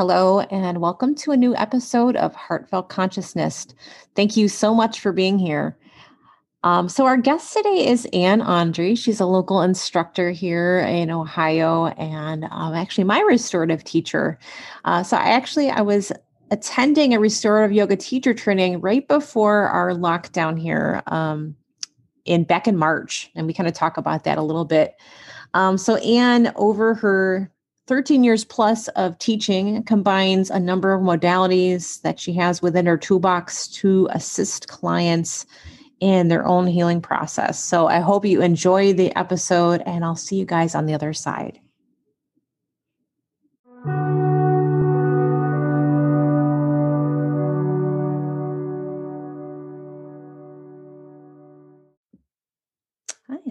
Hello, 0.00 0.40
and 0.40 0.80
welcome 0.80 1.14
to 1.16 1.30
a 1.30 1.36
new 1.36 1.54
episode 1.56 2.16
of 2.16 2.34
Heartfelt 2.34 2.88
Consciousness. 2.88 3.66
Thank 4.16 4.34
you 4.34 4.48
so 4.48 4.74
much 4.74 4.98
for 4.98 5.12
being 5.12 5.38
here. 5.38 5.76
Um, 6.64 6.88
so, 6.88 7.04
our 7.04 7.18
guest 7.18 7.52
today 7.52 7.86
is 7.86 8.08
Anne 8.14 8.40
Andre. 8.40 8.94
She's 8.94 9.20
a 9.20 9.26
local 9.26 9.60
instructor 9.60 10.30
here 10.30 10.78
in 10.78 11.10
Ohio, 11.10 11.88
and 11.98 12.44
um, 12.44 12.72
actually 12.72 13.04
my 13.04 13.20
restorative 13.28 13.84
teacher. 13.84 14.38
Uh, 14.86 15.02
so, 15.02 15.18
I 15.18 15.32
actually 15.32 15.68
I 15.68 15.82
was 15.82 16.12
attending 16.50 17.12
a 17.12 17.20
restorative 17.20 17.76
yoga 17.76 17.96
teacher 17.96 18.32
training 18.32 18.80
right 18.80 19.06
before 19.06 19.68
our 19.68 19.90
lockdown 19.90 20.58
here 20.58 21.02
um, 21.08 21.54
in 22.24 22.44
back 22.44 22.66
in 22.66 22.74
March, 22.74 23.30
and 23.34 23.46
we 23.46 23.52
kind 23.52 23.68
of 23.68 23.74
talk 23.74 23.98
about 23.98 24.24
that 24.24 24.38
a 24.38 24.42
little 24.42 24.64
bit. 24.64 24.94
Um, 25.52 25.76
so, 25.76 25.96
Anne, 25.96 26.54
over 26.56 26.94
her 26.94 27.52
13 27.90 28.22
years 28.22 28.44
plus 28.44 28.86
of 28.88 29.18
teaching 29.18 29.82
combines 29.82 30.48
a 30.48 30.60
number 30.60 30.92
of 30.92 31.02
modalities 31.02 32.00
that 32.02 32.20
she 32.20 32.32
has 32.32 32.62
within 32.62 32.86
her 32.86 32.96
toolbox 32.96 33.66
to 33.66 34.08
assist 34.12 34.68
clients 34.68 35.44
in 35.98 36.28
their 36.28 36.46
own 36.46 36.68
healing 36.68 37.02
process. 37.02 37.58
So 37.58 37.88
I 37.88 37.98
hope 37.98 38.24
you 38.24 38.42
enjoy 38.42 38.92
the 38.92 39.12
episode, 39.18 39.82
and 39.86 40.04
I'll 40.04 40.14
see 40.14 40.36
you 40.36 40.44
guys 40.44 40.76
on 40.76 40.86
the 40.86 40.94
other 40.94 41.12
side. 41.12 41.58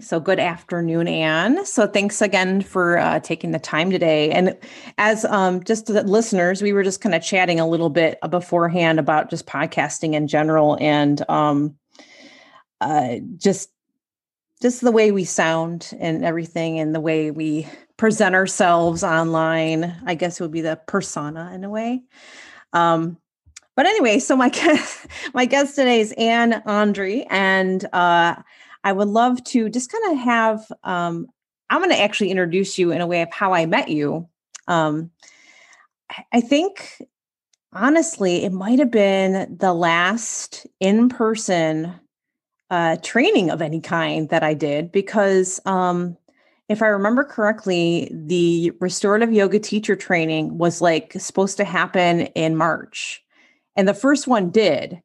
So, 0.00 0.18
good 0.18 0.40
afternoon, 0.40 1.08
Anne. 1.08 1.64
So, 1.66 1.86
thanks 1.86 2.22
again 2.22 2.62
for 2.62 2.98
uh, 2.98 3.20
taking 3.20 3.50
the 3.50 3.58
time 3.58 3.90
today. 3.90 4.30
And 4.30 4.56
as 4.98 5.24
um, 5.26 5.62
just 5.62 5.86
the 5.86 6.02
listeners, 6.02 6.62
we 6.62 6.72
were 6.72 6.82
just 6.82 7.00
kind 7.00 7.14
of 7.14 7.22
chatting 7.22 7.60
a 7.60 7.68
little 7.68 7.90
bit 7.90 8.18
beforehand 8.30 8.98
about 8.98 9.30
just 9.30 9.46
podcasting 9.46 10.14
in 10.14 10.26
general 10.26 10.78
and 10.80 11.28
um, 11.28 11.76
uh, 12.80 13.16
just 13.36 13.70
just 14.62 14.80
the 14.82 14.92
way 14.92 15.10
we 15.10 15.24
sound 15.24 15.94
and 15.98 16.24
everything, 16.24 16.78
and 16.78 16.94
the 16.94 17.00
way 17.00 17.30
we 17.30 17.68
present 17.96 18.34
ourselves 18.34 19.04
online. 19.04 19.94
I 20.06 20.14
guess 20.14 20.40
it 20.40 20.42
would 20.42 20.52
be 20.52 20.62
the 20.62 20.80
persona 20.86 21.52
in 21.54 21.64
a 21.64 21.70
way. 21.70 22.02
Um, 22.72 23.18
but 23.76 23.86
anyway, 23.86 24.18
so 24.18 24.36
my 24.36 24.48
guest, 24.50 25.06
my 25.34 25.44
guest 25.44 25.74
today 25.76 26.00
is 26.00 26.12
Anne 26.12 26.62
Andre, 26.64 27.26
and 27.28 27.86
uh, 27.92 28.36
I 28.84 28.92
would 28.92 29.08
love 29.08 29.42
to 29.44 29.68
just 29.68 29.92
kind 29.92 30.12
of 30.12 30.18
have, 30.24 30.72
um, 30.84 31.26
I'm 31.68 31.80
going 31.80 31.90
to 31.90 32.00
actually 32.00 32.30
introduce 32.30 32.78
you 32.78 32.92
in 32.92 33.00
a 33.00 33.06
way 33.06 33.22
of 33.22 33.32
how 33.32 33.52
I 33.52 33.66
met 33.66 33.88
you. 33.88 34.28
Um, 34.68 35.10
I 36.32 36.40
think, 36.40 37.02
honestly, 37.72 38.44
it 38.44 38.52
might 38.52 38.78
have 38.78 38.90
been 38.90 39.56
the 39.58 39.72
last 39.72 40.66
in 40.80 41.08
person 41.08 41.94
uh, 42.70 42.96
training 43.02 43.50
of 43.50 43.62
any 43.62 43.80
kind 43.80 44.28
that 44.30 44.42
I 44.42 44.54
did 44.54 44.92
because. 44.92 45.60
Um, 45.66 46.16
if 46.68 46.82
I 46.82 46.86
remember 46.86 47.24
correctly, 47.24 48.08
the 48.14 48.70
restorative 48.78 49.32
yoga 49.32 49.58
teacher 49.58 49.96
training 49.96 50.56
was 50.56 50.80
like 50.80 51.12
supposed 51.14 51.56
to 51.56 51.64
happen 51.64 52.20
in 52.20 52.54
March. 52.54 53.24
And 53.74 53.88
the 53.88 53.92
first 53.92 54.28
one 54.28 54.50
did. 54.50 55.02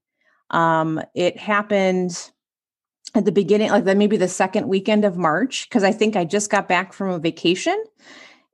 Um, 0.51 1.01
it 1.15 1.39
happened 1.39 2.29
at 3.15 3.25
the 3.25 3.31
beginning, 3.31 3.69
like 3.69 3.85
the, 3.85 3.95
maybe 3.95 4.17
the 4.17 4.27
second 4.27 4.67
weekend 4.67 5.05
of 5.05 5.17
March, 5.17 5.67
because 5.69 5.83
I 5.83 5.91
think 5.91 6.15
I 6.15 6.25
just 6.25 6.49
got 6.49 6.67
back 6.67 6.93
from 6.93 7.09
a 7.09 7.19
vacation. 7.19 7.81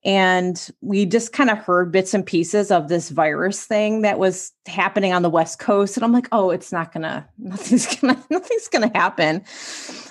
And 0.03 0.67
we 0.81 1.05
just 1.05 1.31
kind 1.31 1.51
of 1.51 1.59
heard 1.59 1.91
bits 1.91 2.15
and 2.15 2.25
pieces 2.25 2.71
of 2.71 2.87
this 2.87 3.09
virus 3.09 3.63
thing 3.65 4.01
that 4.01 4.17
was 4.17 4.51
happening 4.65 5.13
on 5.13 5.21
the 5.21 5.29
west 5.29 5.59
coast. 5.59 5.95
And 5.95 6.03
i'm 6.03 6.11
like 6.11 6.27
oh 6.31 6.49
it's 6.49 6.71
not 6.71 6.91
gonna 6.91 7.27
nothing's 7.37 7.95
gonna 7.95 8.23
nothing's 8.31 8.67
gonna 8.67 8.91
happen. 8.95 9.43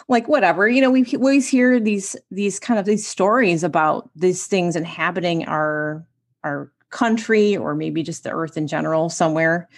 Like 0.07 0.29
whatever 0.29 0.69
you 0.69 0.81
know 0.81 0.91
we, 0.91 1.05
always 1.17 1.49
hear 1.49 1.81
these 1.81 2.15
these 2.31 2.61
kind 2.61 2.79
of 2.79 2.87
these 2.87 3.07
stories 3.07 3.65
about 3.65 4.09
these 4.15 4.47
things 4.47 4.77
inhabiting 4.77 5.47
our 5.47 6.07
our 6.45 6.71
country 6.91 7.57
or 7.57 7.75
maybe 7.75 8.05
just 8.05 8.23
the 8.23 8.31
earth 8.31 8.57
in 8.57 8.69
general 8.69 9.09
somewhere 9.09 9.69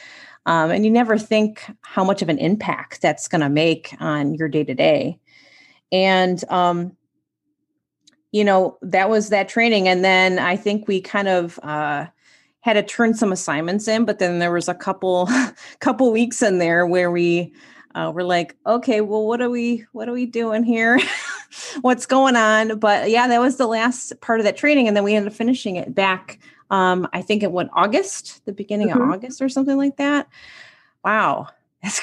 um, 0.47 0.71
and 0.71 0.85
you 0.85 0.91
never 0.91 1.19
think 1.19 1.65
how 1.83 2.03
much 2.03 2.23
of 2.23 2.29
an 2.29 2.39
impact 2.39 3.01
that's 3.01 3.29
going 3.29 3.41
to 3.41 3.49
make 3.49 3.95
on 4.01 4.35
your 4.35 4.49
day 4.49 4.65
to 4.65 4.75
day. 4.75 5.19
And, 5.93 6.43
um, 6.51 6.97
you 8.33 8.45
know, 8.45 8.79
that 8.83 9.11
was 9.11 9.29
that 9.29 9.49
training. 9.49 9.89
And 9.89 10.05
then 10.05 10.39
I 10.39 10.57
think 10.57 10.89
we 10.89 11.01
kind 11.01 11.29
of, 11.29 11.61
uh, 11.63 12.07
had 12.61 12.75
to 12.75 12.83
turn 12.83 13.13
some 13.15 13.33
assignments 13.33 13.89
in, 13.89 14.05
but 14.05 14.19
then 14.19 14.39
there 14.39 14.53
was 14.53 14.69
a 14.69 14.75
couple, 14.75 15.29
couple 15.81 16.11
weeks 16.13 16.43
in 16.43 16.59
there 16.59 16.87
where 16.87 17.11
we, 17.11 17.53
uh, 17.95 18.11
we're 18.15 18.23
like, 18.23 18.57
okay, 18.67 19.01
well, 19.01 19.27
what 19.27 19.43
are 19.43 19.51
we, 19.51 19.85
what 19.93 20.09
are 20.09 20.13
we 20.13 20.27
doing 20.27 20.65
here? 20.65 20.99
What's 21.83 22.07
going 22.07 22.37
on? 22.37 22.79
But 22.79 23.11
yeah, 23.11 23.29
that 23.29 23.41
was 23.41 23.57
the 23.57 23.67
last 23.67 24.19
part 24.21 24.41
of 24.41 24.45
that 24.45 24.57
training. 24.57 24.89
And 24.89 24.97
then 24.97 25.05
we 25.05 25.15
ended 25.15 25.33
up 25.33 25.37
finishing 25.37 25.77
it 25.77 25.95
back 25.95 26.39
um, 26.73 27.07
I 27.13 27.21
think 27.21 27.43
it 27.43 27.53
went 27.53 27.71
August, 27.75 28.45
the 28.47 28.53
beginning 28.53 28.89
mm-hmm. 28.89 29.03
of 29.03 29.11
August 29.11 29.43
or 29.43 29.49
something 29.51 29.77
like 29.77 29.99
that. 29.99 30.27
Wow. 31.05 31.49
It's, 31.83 32.01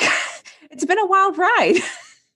it's 0.72 0.86
been 0.86 1.00
a 1.00 1.08
wild 1.08 1.38
ride. 1.40 1.78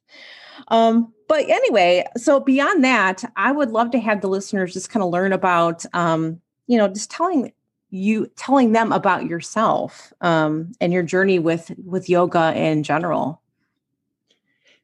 um, 0.69 1.13
but 1.29 1.47
anyway, 1.47 2.05
so 2.17 2.39
beyond 2.39 2.83
that, 2.83 3.23
I 3.35 3.51
would 3.51 3.69
love 3.69 3.91
to 3.91 3.99
have 3.99 4.21
the 4.21 4.27
listeners 4.27 4.73
just 4.73 4.89
kind 4.89 5.03
of 5.03 5.11
learn 5.11 5.31
about, 5.31 5.85
um, 5.93 6.41
you 6.65 6.77
know, 6.77 6.87
just 6.87 7.11
telling 7.11 7.53
you 7.91 8.25
telling 8.35 8.71
them 8.71 8.91
about 8.91 9.27
yourself 9.27 10.11
um, 10.21 10.71
and 10.81 10.91
your 10.91 11.03
journey 11.03 11.37
with 11.37 11.71
with 11.85 12.09
yoga 12.09 12.51
in 12.55 12.81
general. 12.81 13.39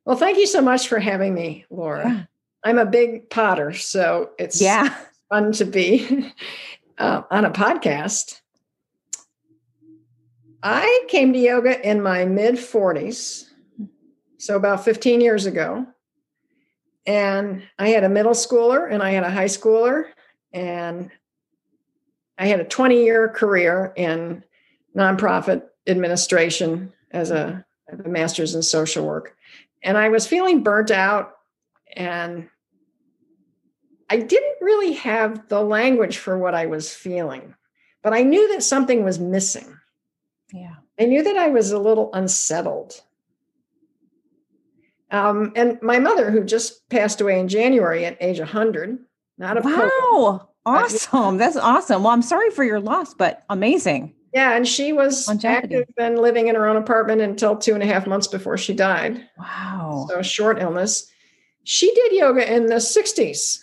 Well, 0.06 0.16
thank 0.16 0.38
you 0.38 0.46
so 0.46 0.62
much 0.62 0.88
for 0.88 1.00
having 1.00 1.34
me, 1.34 1.66
Laura. 1.72 2.08
Yeah. 2.08 2.24
I'm 2.64 2.78
a 2.78 2.86
big 2.86 3.32
potter, 3.32 3.74
so 3.74 4.30
it's 4.38 4.62
yeah 4.62 4.96
fun 5.30 5.52
to 5.54 5.66
be 5.66 6.34
uh, 7.00 7.24
on 7.32 7.46
a 7.46 7.52
podcast. 7.52 8.42
I 10.62 11.06
came 11.08 11.32
to 11.34 11.40
yoga 11.40 11.90
in 11.90 12.02
my 12.02 12.26
mid 12.26 12.56
40s, 12.56 13.50
so 14.38 14.56
about 14.56 14.84
15 14.84 15.22
years 15.22 15.46
ago. 15.46 15.88
And 17.06 17.64
I 17.80 17.90
had 17.90 18.04
a 18.04 18.10
middle 18.10 18.34
schooler 18.34 18.92
and 18.92 19.02
I 19.02 19.12
had 19.12 19.24
a 19.24 19.32
high 19.32 19.46
schooler, 19.46 20.04
and 20.54 21.10
I 22.38 22.48
had 22.48 22.60
a 22.60 22.66
20 22.66 23.04
year 23.04 23.30
career 23.30 23.94
in 23.96 24.44
nonprofit 24.96 25.64
administration 25.88 26.94
as 27.12 27.32
a, 27.32 27.66
a 27.92 28.08
master's 28.08 28.54
in 28.54 28.62
social 28.62 29.06
work. 29.06 29.36
And 29.82 29.98
I 29.98 30.10
was 30.10 30.28
feeling 30.28 30.62
burnt 30.62 30.92
out 30.92 31.32
and 31.96 32.50
I 34.10 34.18
didn't 34.18 34.56
really 34.62 34.94
have 34.94 35.48
the 35.50 35.62
language 35.62 36.18
for 36.18 36.38
what 36.38 36.56
I 36.56 36.66
was 36.66 36.94
feeling, 36.94 37.56
but 38.02 38.14
I 38.14 38.24
knew 38.24 38.54
that 38.54 38.64
something 38.64 39.04
was 39.04 39.20
missing. 39.20 39.78
Yeah. 40.52 40.76
I 41.00 41.06
knew 41.06 41.24
that 41.24 41.38
I 41.38 41.50
was 41.50 41.72
a 41.72 41.80
little 41.80 42.10
unsettled. 42.14 43.02
Um, 45.12 45.54
and 45.56 45.82
my 45.82 46.00
mother, 46.00 46.30
who 46.30 46.44
just 46.44 46.88
passed 46.90 47.22
away 47.22 47.40
in 47.40 47.48
January 47.48 48.06
at 48.06 48.18
age 48.20 48.40
100, 48.40 49.00
not 49.38 49.58
a 49.58 49.62
wow, 49.62 49.90
COVID, 50.14 50.48
awesome. 50.66 51.38
That's 51.38 51.56
awesome. 51.56 52.04
Well, 52.04 52.12
I'm 52.12 52.22
sorry 52.22 52.52
for 52.52 52.64
your 52.64 52.80
loss, 52.80 53.14
but 53.14 53.44
amazing. 53.50 54.14
Yeah, 54.34 54.56
and 54.56 54.68
she 54.68 54.94
was 54.94 55.28
Longevity. 55.28 55.78
active 55.78 55.96
and 55.98 56.20
living 56.20 56.48
in 56.48 56.56
her 56.56 56.68
own 56.68 56.76
apartment 56.76 57.22
until 57.22 57.56
two 57.56 57.74
and 57.74 57.82
a 57.82 57.88
half 57.88 58.06
months 58.06 58.28
before 58.28 58.58
she 58.58 58.74
died. 58.74 59.28
Wow. 59.40 60.06
So 60.10 60.22
short 60.22 60.62
illness. 60.62 61.10
She 61.64 61.92
did 61.94 62.12
yoga 62.12 62.54
in 62.54 62.68
the 62.68 62.76
60s 62.76 63.60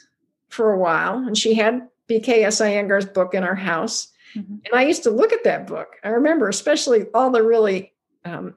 for 0.48 0.72
a 0.72 0.78
while, 0.78 1.18
and 1.18 1.36
she 1.36 1.54
had 1.54 1.88
BKS 2.08 2.60
Iyengar's 2.60 3.06
book 3.06 3.34
in 3.34 3.42
our 3.42 3.54
house. 3.54 4.08
Mm-hmm. 4.34 4.54
And 4.64 4.74
I 4.74 4.84
used 4.84 5.02
to 5.04 5.10
look 5.10 5.32
at 5.32 5.44
that 5.44 5.66
book. 5.66 5.96
I 6.04 6.08
remember, 6.08 6.48
especially 6.48 7.06
all 7.14 7.30
the 7.30 7.42
really 7.42 7.92
um, 8.24 8.54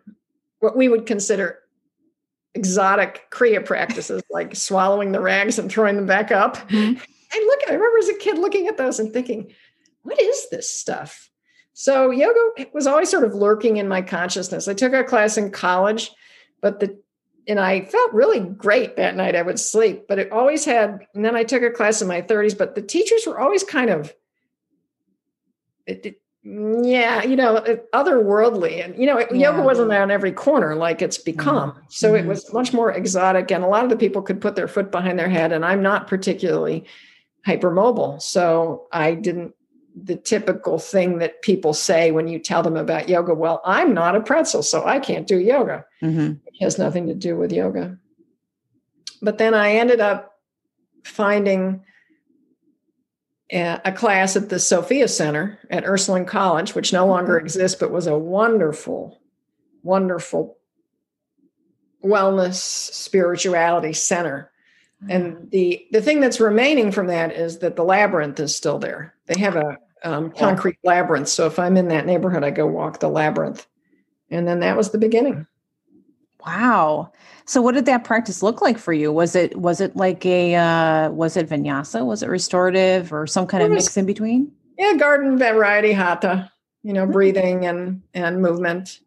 what 0.60 0.76
we 0.76 0.90
would 0.90 1.06
consider 1.06 1.60
exotic 2.54 3.30
Kriya 3.32 3.66
practices, 3.66 4.22
like 4.30 4.56
swallowing 4.56 5.12
the 5.12 5.22
rags 5.22 5.60
and 5.60 5.72
throwing 5.72 5.96
them 5.96 6.06
back 6.06 6.32
up. 6.32 6.58
Mm-hmm. 6.70 7.02
I 7.32 7.46
look 7.46 7.64
at, 7.64 7.70
I 7.70 7.74
remember 7.74 7.98
as 8.00 8.10
a 8.10 8.16
kid 8.16 8.38
looking 8.38 8.68
at 8.68 8.78
those 8.78 9.00
and 9.00 9.14
thinking, 9.14 9.54
what 10.02 10.20
is 10.20 10.50
this 10.50 10.70
stuff? 10.70 11.30
So 11.74 12.12
yoga 12.12 12.68
was 12.74 12.88
always 12.88 13.10
sort 13.10 13.24
of 13.24 13.34
lurking 13.34 13.78
in 13.78 13.88
my 13.88 14.02
consciousness. 14.02 14.68
I 14.68 14.74
took 14.74 14.94
a 14.94 15.04
class 15.04 15.38
in 15.38 15.52
college, 15.52 16.12
but 16.62 16.80
the 16.80 17.00
and 17.48 17.60
I 17.60 17.86
felt 17.86 18.14
really 18.14 18.40
great 18.40 18.98
that 18.98 19.16
night. 19.16 19.36
I 19.36 19.42
would 19.42 19.60
sleep, 19.60 20.08
but 20.08 20.20
it 20.20 20.32
always 20.32 20.66
had, 20.66 21.06
and 21.14 21.26
then 21.26 21.36
I 21.36 21.44
took 21.44 21.64
a 21.64 21.72
class 21.72 22.02
in 22.02 22.08
my 22.08 22.22
30s, 22.22 22.58
but 22.58 22.76
the 22.76 22.82
teachers 22.82 23.26
were 23.26 23.40
always 23.40 23.64
kind 23.64 23.90
of, 23.90 24.14
it, 25.86 26.06
it, 26.06 26.22
yeah, 26.44 27.24
you 27.24 27.36
know, 27.36 27.62
otherworldly. 27.94 28.84
And, 28.84 28.98
you 28.98 29.06
know, 29.06 29.20
yeah. 29.20 29.52
yoga 29.52 29.62
wasn't 29.62 29.92
on 29.92 30.10
every 30.10 30.32
corner 30.32 30.76
like 30.76 31.02
it's 31.02 31.18
become. 31.18 31.72
Mm-hmm. 31.72 31.80
So 31.90 32.16
it 32.16 32.20
mm-hmm. 32.20 32.30
was 32.30 32.54
much 32.54 32.72
more 32.74 32.92
exotic. 32.92 33.52
And 33.52 33.64
a 33.64 33.68
lot 33.68 33.84
of 33.84 33.90
the 33.90 33.98
people 33.98 34.22
could 34.22 34.40
put 34.40 34.56
their 34.56 34.68
foot 34.68 34.92
behind 34.92 35.20
their 35.20 35.30
head. 35.30 35.52
And 35.52 35.66
I'm 35.66 35.82
not 35.82 36.08
particularly 36.08 36.86
hypermobile. 37.46 38.22
So 38.22 38.88
I 38.92 39.16
didn't 39.16 39.54
the 39.96 40.16
typical 40.16 40.80
thing 40.80 41.18
that 41.20 41.42
people 41.42 41.74
say 41.74 42.12
when 42.12 42.28
you 42.28 42.40
tell 42.40 42.64
them 42.64 42.78
about 42.78 43.10
yoga. 43.10 43.34
Well, 43.34 43.62
I'm 43.66 43.94
not 43.94 44.16
a 44.16 44.22
pretzel, 44.22 44.64
so 44.64 44.86
I 44.86 45.00
can't 45.00 45.28
do 45.28 45.40
yoga. 45.40 45.86
Mm-hmm. 46.02 46.34
It 46.46 46.64
has 46.64 46.78
nothing 46.78 47.08
to 47.08 47.14
do 47.14 47.36
with 47.36 47.52
yoga. 47.52 47.98
But 49.22 49.38
then 49.38 49.54
I 49.54 49.76
ended 49.76 50.00
up 50.00 50.34
finding 51.04 51.84
a, 53.52 53.82
a 53.86 53.92
class 53.92 54.36
at 54.36 54.50
the 54.50 54.60
Sophia 54.60 55.08
Center 55.08 55.60
at 55.70 55.86
Ursuline 55.86 56.26
College, 56.26 56.76
which 56.76 56.94
no 56.94 57.06
longer 57.06 57.36
mm-hmm. 57.38 57.46
exists, 57.46 57.78
but 57.80 57.92
was 57.92 58.08
a 58.08 58.18
wonderful, 58.18 59.20
wonderful 59.84 60.58
wellness 62.04 62.56
spirituality 62.56 63.92
center 63.92 64.50
and 65.08 65.50
the 65.52 65.86
the 65.92 66.02
thing 66.02 66.20
that's 66.20 66.42
remaining 66.42 66.92
from 66.92 67.08
that 67.08 67.32
is 67.32 67.60
that 67.60 67.76
the 67.76 67.84
labyrinth 67.84 68.40
is 68.40 68.56
still 68.56 68.80
there 68.80 69.14
they 69.30 69.40
have 69.40 69.56
a 69.56 69.78
um, 70.04 70.32
concrete 70.32 70.78
labyrinth 70.84 71.30
so 71.30 71.48
if 71.48 71.58
i'm 71.58 71.78
in 71.78 71.88
that 71.88 72.06
neighborhood 72.06 72.44
i 72.44 72.50
go 72.50 72.68
walk 72.68 73.00
the 73.00 73.10
labyrinth. 73.10 73.66
And 74.32 74.48
then 74.48 74.60
that 74.60 74.78
was 74.78 74.92
the 74.92 74.98
beginning. 74.98 75.48
Wow. 76.46 77.12
So 77.46 77.62
what 77.62 77.76
did 77.76 77.86
that 77.88 78.04
practice 78.04 78.42
look 78.42 78.62
like 78.62 78.78
for 78.78 78.94
you? 78.94 79.12
Was 79.12 79.36
it 79.36 79.58
was 79.58 79.82
it 79.82 79.96
like 79.96 80.26
a 80.26 80.56
uh, 80.56 81.10
was 81.10 81.36
it 81.36 81.50
vinyasa? 81.50 82.06
Was 82.06 82.24
it 82.24 82.30
restorative 82.30 83.12
or 83.12 83.28
some 83.28 83.48
kind 83.48 83.64
it 83.64 83.68
of 83.68 83.72
mix 83.74 83.98
in 83.98 84.06
between? 84.06 84.52
Yeah 84.78 84.94
garden 84.96 85.38
variety 85.38 85.92
hatha 85.92 86.52
you 86.84 86.94
know 86.94 87.06
mm. 87.06 87.12
breathing 87.12 87.66
and 87.66 88.02
and 88.14 88.42
movement. 88.42 89.00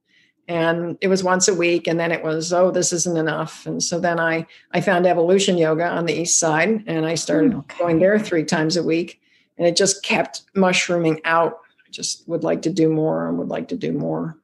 And 0.49 0.99
it 1.01 1.09
was 1.09 1.25
once 1.25 1.49
a 1.49 1.55
week 1.55 1.87
and 1.87 1.99
then 1.99 2.13
it 2.13 2.23
was 2.23 2.53
oh 2.53 2.71
this 2.71 2.93
isn't 2.93 3.17
enough. 3.17 3.65
And 3.65 3.83
so 3.83 3.99
then 3.99 4.21
i 4.21 4.47
i 4.73 4.81
found 4.83 5.07
evolution 5.07 5.57
yoga 5.57 5.87
on 5.87 6.05
the 6.05 6.21
east 6.21 6.39
side 6.39 6.85
and 6.87 7.07
i 7.07 7.15
started 7.15 7.55
okay. 7.55 7.79
going 7.79 7.99
there 7.99 8.19
three 8.19 8.45
times 8.45 8.77
a 8.77 8.83
week 8.83 9.22
and 9.59 9.67
it 9.67 9.77
just 9.77 10.03
kept 10.03 10.43
mushrooming 10.55 11.21
out. 11.25 11.59
I 11.87 11.91
just 11.91 12.27
would 12.29 12.45
like 12.45 12.63
to 12.63 12.71
do 12.71 12.89
more 12.89 13.29
and 13.29 13.39
would 13.39 13.49
like 13.49 13.69
to 13.69 13.77
do 13.77 13.93
more. 13.93 14.37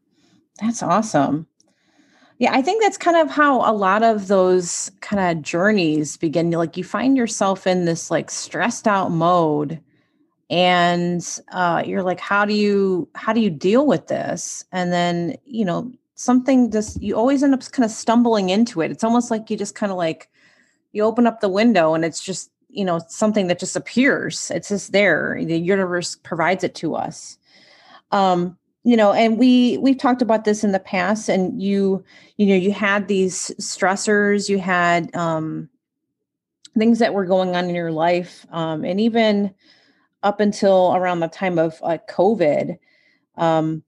That's 0.60 0.82
awesome. 0.82 1.46
Yeah 2.38 2.54
i 2.54 2.62
think 2.62 2.82
that's 2.82 2.96
kind 2.96 3.16
of 3.16 3.30
how 3.30 3.68
a 3.68 3.74
lot 3.74 4.04
of 4.04 4.28
those 4.28 4.92
kind 5.00 5.36
of 5.36 5.42
journeys 5.42 6.16
begin. 6.16 6.50
Like 6.50 6.76
you 6.76 6.84
find 6.84 7.16
yourself 7.16 7.66
in 7.66 7.84
this 7.84 8.10
like 8.10 8.30
stressed 8.30 8.86
out 8.86 9.10
mode 9.10 9.80
and 10.50 11.40
uh, 11.52 11.82
you're 11.84 12.02
like 12.02 12.20
how 12.20 12.44
do 12.44 12.54
you 12.54 13.08
how 13.14 13.32
do 13.32 13.40
you 13.40 13.50
deal 13.50 13.86
with 13.86 14.06
this? 14.06 14.64
And 14.72 14.92
then 14.92 15.36
you 15.44 15.64
know 15.64 15.92
something 16.14 16.70
just 16.70 17.00
you 17.02 17.16
always 17.16 17.42
end 17.42 17.54
up 17.54 17.70
kind 17.72 17.84
of 17.84 17.90
stumbling 17.90 18.50
into 18.50 18.80
it. 18.82 18.90
It's 18.90 19.04
almost 19.04 19.30
like 19.30 19.50
you 19.50 19.56
just 19.56 19.74
kind 19.74 19.92
of 19.92 19.98
like 19.98 20.30
you 20.92 21.02
open 21.04 21.26
up 21.26 21.40
the 21.40 21.48
window 21.48 21.94
and 21.94 22.04
it's 22.04 22.22
just 22.22 22.50
you 22.68 22.84
know 22.84 23.00
something 23.08 23.46
that 23.48 23.58
just 23.58 23.76
appears. 23.76 24.50
It's 24.50 24.68
just 24.68 24.92
there. 24.92 25.38
The 25.42 25.58
universe 25.58 26.16
provides 26.16 26.64
it 26.64 26.74
to 26.76 26.94
us. 26.94 27.38
Um 28.12 28.56
you 28.84 28.96
know 28.96 29.12
and 29.12 29.38
we 29.38 29.78
we've 29.78 29.98
talked 29.98 30.22
about 30.22 30.44
this 30.44 30.62
in 30.64 30.72
the 30.72 30.78
past 30.78 31.28
and 31.28 31.60
you 31.60 32.04
you 32.36 32.46
know 32.46 32.54
you 32.54 32.72
had 32.72 33.08
these 33.08 33.50
stressors 33.60 34.48
you 34.48 34.58
had 34.58 35.14
um 35.16 35.68
things 36.78 37.00
that 37.00 37.12
were 37.12 37.26
going 37.26 37.56
on 37.56 37.68
in 37.68 37.74
your 37.74 37.90
life 37.90 38.46
um 38.52 38.84
and 38.84 39.00
even 39.00 39.52
up 40.22 40.40
until 40.40 40.94
around 40.94 41.20
the 41.20 41.28
time 41.28 41.58
of 41.58 41.78
uh, 41.82 41.98
COVID, 42.08 42.78
um, 43.36 43.82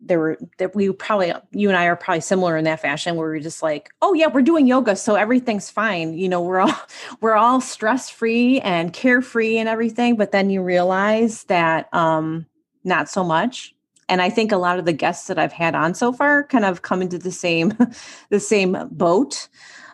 there 0.00 0.18
were 0.18 0.38
that 0.58 0.74
we 0.74 0.92
probably 0.92 1.32
you 1.52 1.68
and 1.68 1.76
I 1.76 1.86
are 1.86 1.96
probably 1.96 2.20
similar 2.20 2.56
in 2.56 2.64
that 2.64 2.80
fashion 2.80 3.16
where 3.16 3.28
we're 3.28 3.40
just 3.40 3.62
like, 3.62 3.90
oh 4.02 4.14
yeah, 4.14 4.28
we're 4.28 4.42
doing 4.42 4.66
yoga, 4.66 4.96
so 4.96 5.14
everything's 5.14 5.70
fine. 5.70 6.14
You 6.14 6.28
know, 6.28 6.40
we're 6.40 6.60
all 6.60 6.74
we're 7.20 7.34
all 7.34 7.60
stress 7.60 8.10
free 8.10 8.60
and 8.60 8.92
carefree 8.92 9.58
and 9.58 9.68
everything. 9.68 10.16
But 10.16 10.32
then 10.32 10.50
you 10.50 10.62
realize 10.62 11.44
that 11.44 11.92
um, 11.94 12.46
not 12.84 13.08
so 13.08 13.24
much. 13.24 13.74
And 14.08 14.22
I 14.22 14.30
think 14.30 14.52
a 14.52 14.56
lot 14.56 14.78
of 14.78 14.84
the 14.84 14.92
guests 14.92 15.26
that 15.26 15.38
I've 15.38 15.52
had 15.52 15.74
on 15.74 15.94
so 15.94 16.12
far 16.12 16.44
kind 16.44 16.64
of 16.64 16.82
come 16.82 17.02
into 17.02 17.18
the 17.18 17.32
same 17.32 17.76
the 18.30 18.40
same 18.40 18.76
boat 18.90 19.48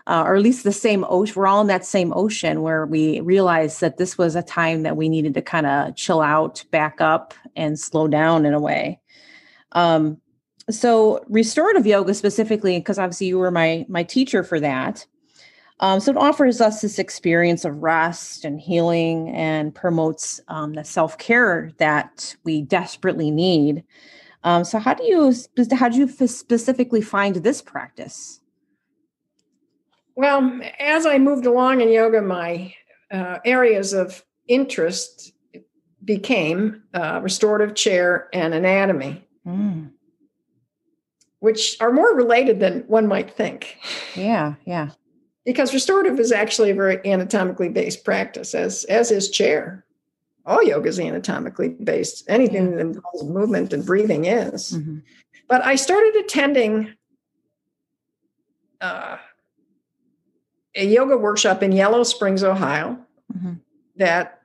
uh, 0.06 0.24
or 0.26 0.34
at 0.34 0.42
least 0.42 0.64
the 0.64 0.72
same 0.72 1.04
ocean. 1.08 1.34
We're 1.36 1.46
all 1.46 1.60
in 1.60 1.66
that 1.68 1.84
same 1.84 2.12
ocean 2.14 2.62
where 2.62 2.86
we 2.86 3.20
realized 3.20 3.80
that 3.80 3.98
this 3.98 4.18
was 4.18 4.34
a 4.34 4.42
time 4.42 4.82
that 4.82 4.96
we 4.96 5.08
needed 5.08 5.34
to 5.34 5.42
kind 5.42 5.66
of 5.66 5.96
chill 5.96 6.20
out, 6.20 6.64
back 6.70 7.00
up, 7.00 7.34
and 7.54 7.78
slow 7.78 8.08
down 8.08 8.44
in 8.44 8.54
a 8.54 8.60
way. 8.60 8.98
Um, 9.72 10.20
so 10.70 11.24
restorative 11.28 11.86
yoga 11.86 12.14
specifically, 12.14 12.78
because 12.78 12.98
obviously 12.98 13.26
you 13.28 13.38
were 13.38 13.50
my 13.50 13.84
my 13.88 14.02
teacher 14.02 14.42
for 14.44 14.60
that. 14.60 15.06
Um, 15.80 15.98
so 15.98 16.12
it 16.12 16.16
offers 16.16 16.60
us 16.60 16.80
this 16.80 17.00
experience 17.00 17.64
of 17.64 17.82
rest 17.82 18.44
and 18.44 18.60
healing 18.60 19.30
and 19.30 19.74
promotes 19.74 20.40
um, 20.46 20.74
the 20.74 20.84
self 20.84 21.18
care 21.18 21.72
that 21.78 22.36
we 22.44 22.62
desperately 22.62 23.32
need. 23.32 23.82
Um, 24.44 24.64
so 24.64 24.78
how 24.78 24.94
do 24.94 25.04
you 25.04 25.34
how 25.72 25.88
do 25.88 25.98
you 25.98 26.08
specifically 26.28 27.00
find 27.00 27.36
this 27.36 27.60
practice? 27.62 28.40
Well, 30.14 30.60
as 30.78 31.06
I 31.06 31.18
moved 31.18 31.46
along 31.46 31.80
in 31.80 31.88
yoga, 31.88 32.22
my 32.22 32.74
uh, 33.10 33.38
areas 33.44 33.92
of 33.92 34.24
interest 34.46 35.32
became 36.04 36.82
uh, 36.94 37.20
restorative 37.22 37.74
chair 37.74 38.28
and 38.32 38.52
anatomy, 38.54 39.26
mm. 39.46 39.90
which 41.40 41.76
are 41.80 41.92
more 41.92 42.14
related 42.14 42.60
than 42.60 42.80
one 42.86 43.06
might 43.06 43.34
think. 43.36 43.78
Yeah, 44.14 44.54
yeah. 44.64 44.90
Because 45.44 45.74
restorative 45.74 46.20
is 46.20 46.30
actually 46.30 46.70
a 46.70 46.74
very 46.74 47.00
anatomically 47.04 47.68
based 47.68 48.04
practice, 48.04 48.54
as 48.54 48.84
as 48.84 49.10
is 49.10 49.30
chair. 49.30 49.84
All 50.44 50.62
yoga 50.62 50.88
is 50.88 50.98
anatomically 50.98 51.70
based. 51.70 52.24
Anything 52.28 52.70
yeah. 52.70 52.76
that 52.76 52.80
involves 52.80 53.24
movement 53.24 53.72
and 53.72 53.84
breathing 53.84 54.24
is. 54.24 54.72
Mm-hmm. 54.72 54.98
But 55.48 55.64
I 55.64 55.76
started 55.76 56.16
attending. 56.16 56.94
Uh, 58.80 59.16
a 60.74 60.86
yoga 60.86 61.16
workshop 61.16 61.62
in 61.62 61.72
Yellow 61.72 62.02
Springs, 62.02 62.42
Ohio, 62.42 62.98
mm-hmm. 63.32 63.54
that 63.96 64.42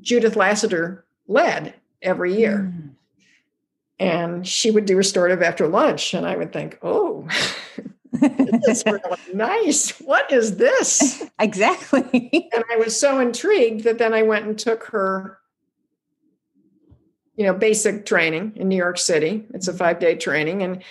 Judith 0.00 0.36
Lasater 0.36 1.04
led 1.26 1.74
every 2.02 2.36
year. 2.36 2.72
Mm. 2.72 2.93
And 3.98 4.46
she 4.46 4.70
would 4.70 4.86
do 4.86 4.96
restorative 4.96 5.42
after 5.42 5.68
lunch. 5.68 6.14
And 6.14 6.26
I 6.26 6.36
would 6.36 6.52
think, 6.52 6.78
oh, 6.82 7.28
this 8.12 8.78
is 8.78 8.84
really 8.86 9.18
nice. 9.32 9.90
What 10.00 10.32
is 10.32 10.56
this? 10.56 11.22
Exactly. 11.40 12.50
and 12.54 12.64
I 12.72 12.76
was 12.76 12.98
so 12.98 13.18
intrigued 13.18 13.84
that 13.84 13.98
then 13.98 14.14
I 14.14 14.22
went 14.22 14.46
and 14.46 14.58
took 14.58 14.84
her, 14.84 15.38
you 17.36 17.44
know, 17.44 17.52
basic 17.52 18.06
training 18.06 18.52
in 18.54 18.68
New 18.68 18.76
York 18.76 18.98
City. 18.98 19.44
It's 19.52 19.66
a 19.66 19.72
mm-hmm. 19.72 19.78
five 19.78 19.98
day 19.98 20.14
training. 20.14 20.62
And 20.62 20.82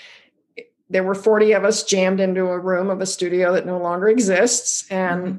there 0.90 1.04
were 1.04 1.16
40 1.16 1.54
of 1.54 1.66
us 1.66 1.84
jammed 1.84 2.20
into 2.20 2.48
a 2.48 2.60
room 2.60 2.90
of 2.90 3.02
a 3.02 3.06
studio 3.06 3.54
that 3.54 3.66
no 3.66 3.80
longer 3.80 4.08
exists 4.08 4.86
and 4.92 5.26
mm-hmm. 5.26 5.38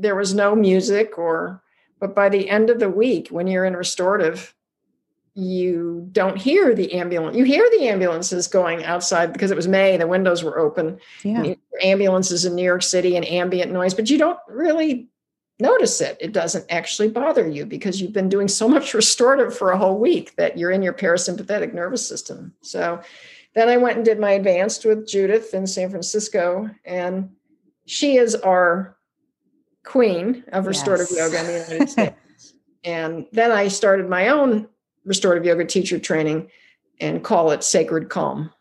there 0.00 0.14
was 0.14 0.34
no 0.34 0.54
music 0.54 1.18
or 1.18 1.62
but 1.98 2.14
by 2.14 2.28
the 2.28 2.50
end 2.50 2.68
of 2.68 2.78
the 2.78 2.90
week 2.90 3.28
when 3.28 3.46
you're 3.46 3.64
in 3.64 3.74
restorative 3.74 4.54
you 5.38 6.08
don't 6.12 6.38
hear 6.38 6.74
the 6.74 6.94
ambulance 6.94 7.36
you 7.36 7.44
hear 7.44 7.68
the 7.78 7.88
ambulances 7.88 8.48
going 8.48 8.84
outside 8.84 9.32
because 9.32 9.50
it 9.50 9.56
was 9.56 9.68
may 9.68 9.96
the 9.96 10.06
windows 10.06 10.42
were 10.42 10.58
open 10.58 10.98
yeah. 11.22 11.54
ambulances 11.82 12.44
in 12.44 12.54
new 12.54 12.64
york 12.64 12.82
city 12.82 13.16
and 13.16 13.26
ambient 13.28 13.70
noise 13.70 13.92
but 13.92 14.08
you 14.08 14.16
don't 14.16 14.38
really 14.48 15.08
notice 15.60 16.00
it 16.00 16.16
it 16.20 16.32
doesn't 16.32 16.64
actually 16.70 17.08
bother 17.08 17.46
you 17.46 17.66
because 17.66 18.00
you've 18.00 18.14
been 18.14 18.30
doing 18.30 18.48
so 18.48 18.66
much 18.76 18.94
restorative 18.94 19.56
for 19.56 19.70
a 19.70 19.78
whole 19.78 19.98
week 19.98 20.34
that 20.36 20.56
you're 20.56 20.70
in 20.70 20.82
your 20.82 20.94
parasympathetic 20.94 21.74
nervous 21.74 22.06
system 22.06 22.54
so 22.62 23.00
then 23.56 23.70
I 23.70 23.78
went 23.78 23.96
and 23.96 24.04
did 24.04 24.20
my 24.20 24.32
advanced 24.32 24.84
with 24.84 25.08
Judith 25.08 25.54
in 25.54 25.66
San 25.66 25.88
Francisco, 25.88 26.70
and 26.84 27.30
she 27.86 28.18
is 28.18 28.34
our 28.34 28.98
queen 29.82 30.44
of 30.52 30.66
restorative 30.66 31.08
yes. 31.10 31.18
yoga 31.18 31.40
in 31.40 31.46
the 31.46 31.52
United 31.52 31.88
States. 31.90 32.52
and 32.84 33.26
then 33.32 33.50
I 33.50 33.68
started 33.68 34.10
my 34.10 34.28
own 34.28 34.68
restorative 35.06 35.46
yoga 35.46 35.64
teacher 35.64 35.98
training 35.98 36.50
and 37.00 37.24
call 37.24 37.50
it 37.50 37.64
Sacred 37.64 38.10
Calm. 38.10 38.52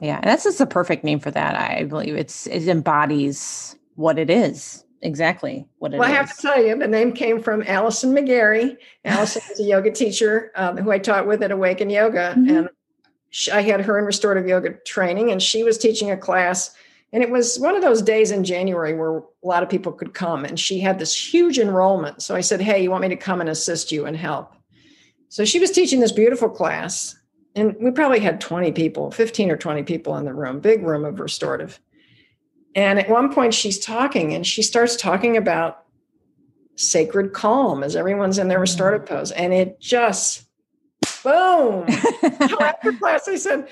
Yeah, 0.00 0.16
and 0.16 0.24
that's 0.24 0.44
just 0.44 0.60
a 0.60 0.66
perfect 0.66 1.04
name 1.04 1.20
for 1.20 1.30
that. 1.30 1.54
I 1.54 1.84
believe 1.84 2.16
it's 2.16 2.46
it 2.46 2.66
embodies 2.68 3.76
what 3.94 4.18
it 4.18 4.30
is 4.30 4.84
exactly 5.02 5.68
what 5.78 5.94
it 5.94 5.98
well, 5.98 6.08
is. 6.08 6.12
I 6.12 6.16
have 6.16 6.34
to 6.34 6.42
tell 6.42 6.64
you, 6.64 6.76
the 6.76 6.88
name 6.88 7.12
came 7.12 7.40
from 7.40 7.62
Allison 7.66 8.12
McGarry. 8.12 8.76
Allison 9.04 9.42
is 9.52 9.60
a 9.60 9.64
yoga 9.64 9.90
teacher 9.92 10.50
um, 10.56 10.78
who 10.78 10.90
I 10.90 10.98
taught 10.98 11.26
with 11.26 11.42
at 11.42 11.52
Awaken 11.52 11.90
Yoga, 11.90 12.34
mm-hmm. 12.36 12.56
and 12.56 12.68
I 13.52 13.62
had 13.62 13.82
her 13.82 13.98
in 13.98 14.04
restorative 14.04 14.48
yoga 14.48 14.74
training, 14.86 15.30
and 15.30 15.42
she 15.42 15.62
was 15.62 15.78
teaching 15.78 16.10
a 16.10 16.16
class. 16.16 16.74
And 17.12 17.22
it 17.22 17.30
was 17.30 17.60
one 17.60 17.76
of 17.76 17.82
those 17.82 18.02
days 18.02 18.32
in 18.32 18.42
January 18.42 18.94
where 18.94 19.18
a 19.18 19.22
lot 19.44 19.62
of 19.62 19.68
people 19.68 19.92
could 19.92 20.14
come, 20.14 20.44
and 20.44 20.58
she 20.58 20.80
had 20.80 20.98
this 20.98 21.14
huge 21.14 21.60
enrollment. 21.60 22.22
So 22.22 22.34
I 22.34 22.40
said, 22.40 22.60
Hey, 22.60 22.82
you 22.82 22.90
want 22.90 23.02
me 23.02 23.08
to 23.08 23.16
come 23.16 23.40
and 23.40 23.48
assist 23.48 23.92
you 23.92 24.06
and 24.06 24.16
help? 24.16 24.52
So 25.34 25.44
she 25.44 25.58
was 25.58 25.72
teaching 25.72 25.98
this 25.98 26.12
beautiful 26.12 26.48
class, 26.48 27.16
and 27.56 27.74
we 27.80 27.90
probably 27.90 28.20
had 28.20 28.40
20 28.40 28.70
people, 28.70 29.10
15 29.10 29.50
or 29.50 29.56
20 29.56 29.82
people 29.82 30.16
in 30.16 30.24
the 30.24 30.32
room, 30.32 30.60
big 30.60 30.84
room 30.84 31.04
of 31.04 31.18
restorative. 31.18 31.80
And 32.76 33.00
at 33.00 33.10
one 33.10 33.34
point, 33.34 33.52
she's 33.52 33.80
talking, 33.80 34.32
and 34.32 34.46
she 34.46 34.62
starts 34.62 34.94
talking 34.94 35.36
about 35.36 35.86
sacred 36.76 37.32
calm 37.32 37.82
as 37.82 37.96
everyone's 37.96 38.38
in 38.38 38.46
their 38.46 38.60
restorative 38.60 39.08
mm. 39.08 39.08
pose. 39.08 39.32
And 39.32 39.52
it 39.52 39.80
just, 39.80 40.44
boom. 41.24 41.84
after 42.60 42.92
class, 42.92 43.26
I 43.26 43.34
said, 43.34 43.66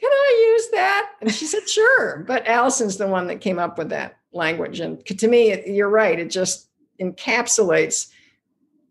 Can 0.00 0.12
I 0.12 0.52
use 0.54 0.70
that? 0.70 1.10
And 1.20 1.34
she 1.34 1.46
said, 1.46 1.68
Sure. 1.68 2.24
But 2.28 2.46
Allison's 2.46 2.98
the 2.98 3.08
one 3.08 3.26
that 3.26 3.40
came 3.40 3.58
up 3.58 3.76
with 3.76 3.88
that 3.88 4.18
language. 4.32 4.78
And 4.78 5.04
to 5.04 5.26
me, 5.26 5.66
you're 5.66 5.88
right. 5.88 6.20
It 6.20 6.30
just 6.30 6.68
encapsulates 7.00 8.08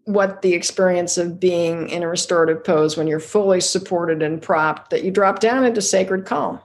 what 0.06 0.42
the 0.42 0.54
experience 0.54 1.18
of 1.18 1.40
being 1.40 1.90
in 1.90 2.04
a 2.04 2.08
restorative 2.08 2.64
pose 2.64 2.98
when 2.98 3.08
you're 3.08 3.20
fully 3.20 3.62
supported 3.62 4.22
and 4.22 4.42
propped, 4.42 4.90
that 4.90 5.04
you 5.04 5.12
drop 5.12 5.40
down 5.40 5.64
into 5.64 5.82
sacred 5.82 6.26
calm. 6.26 6.60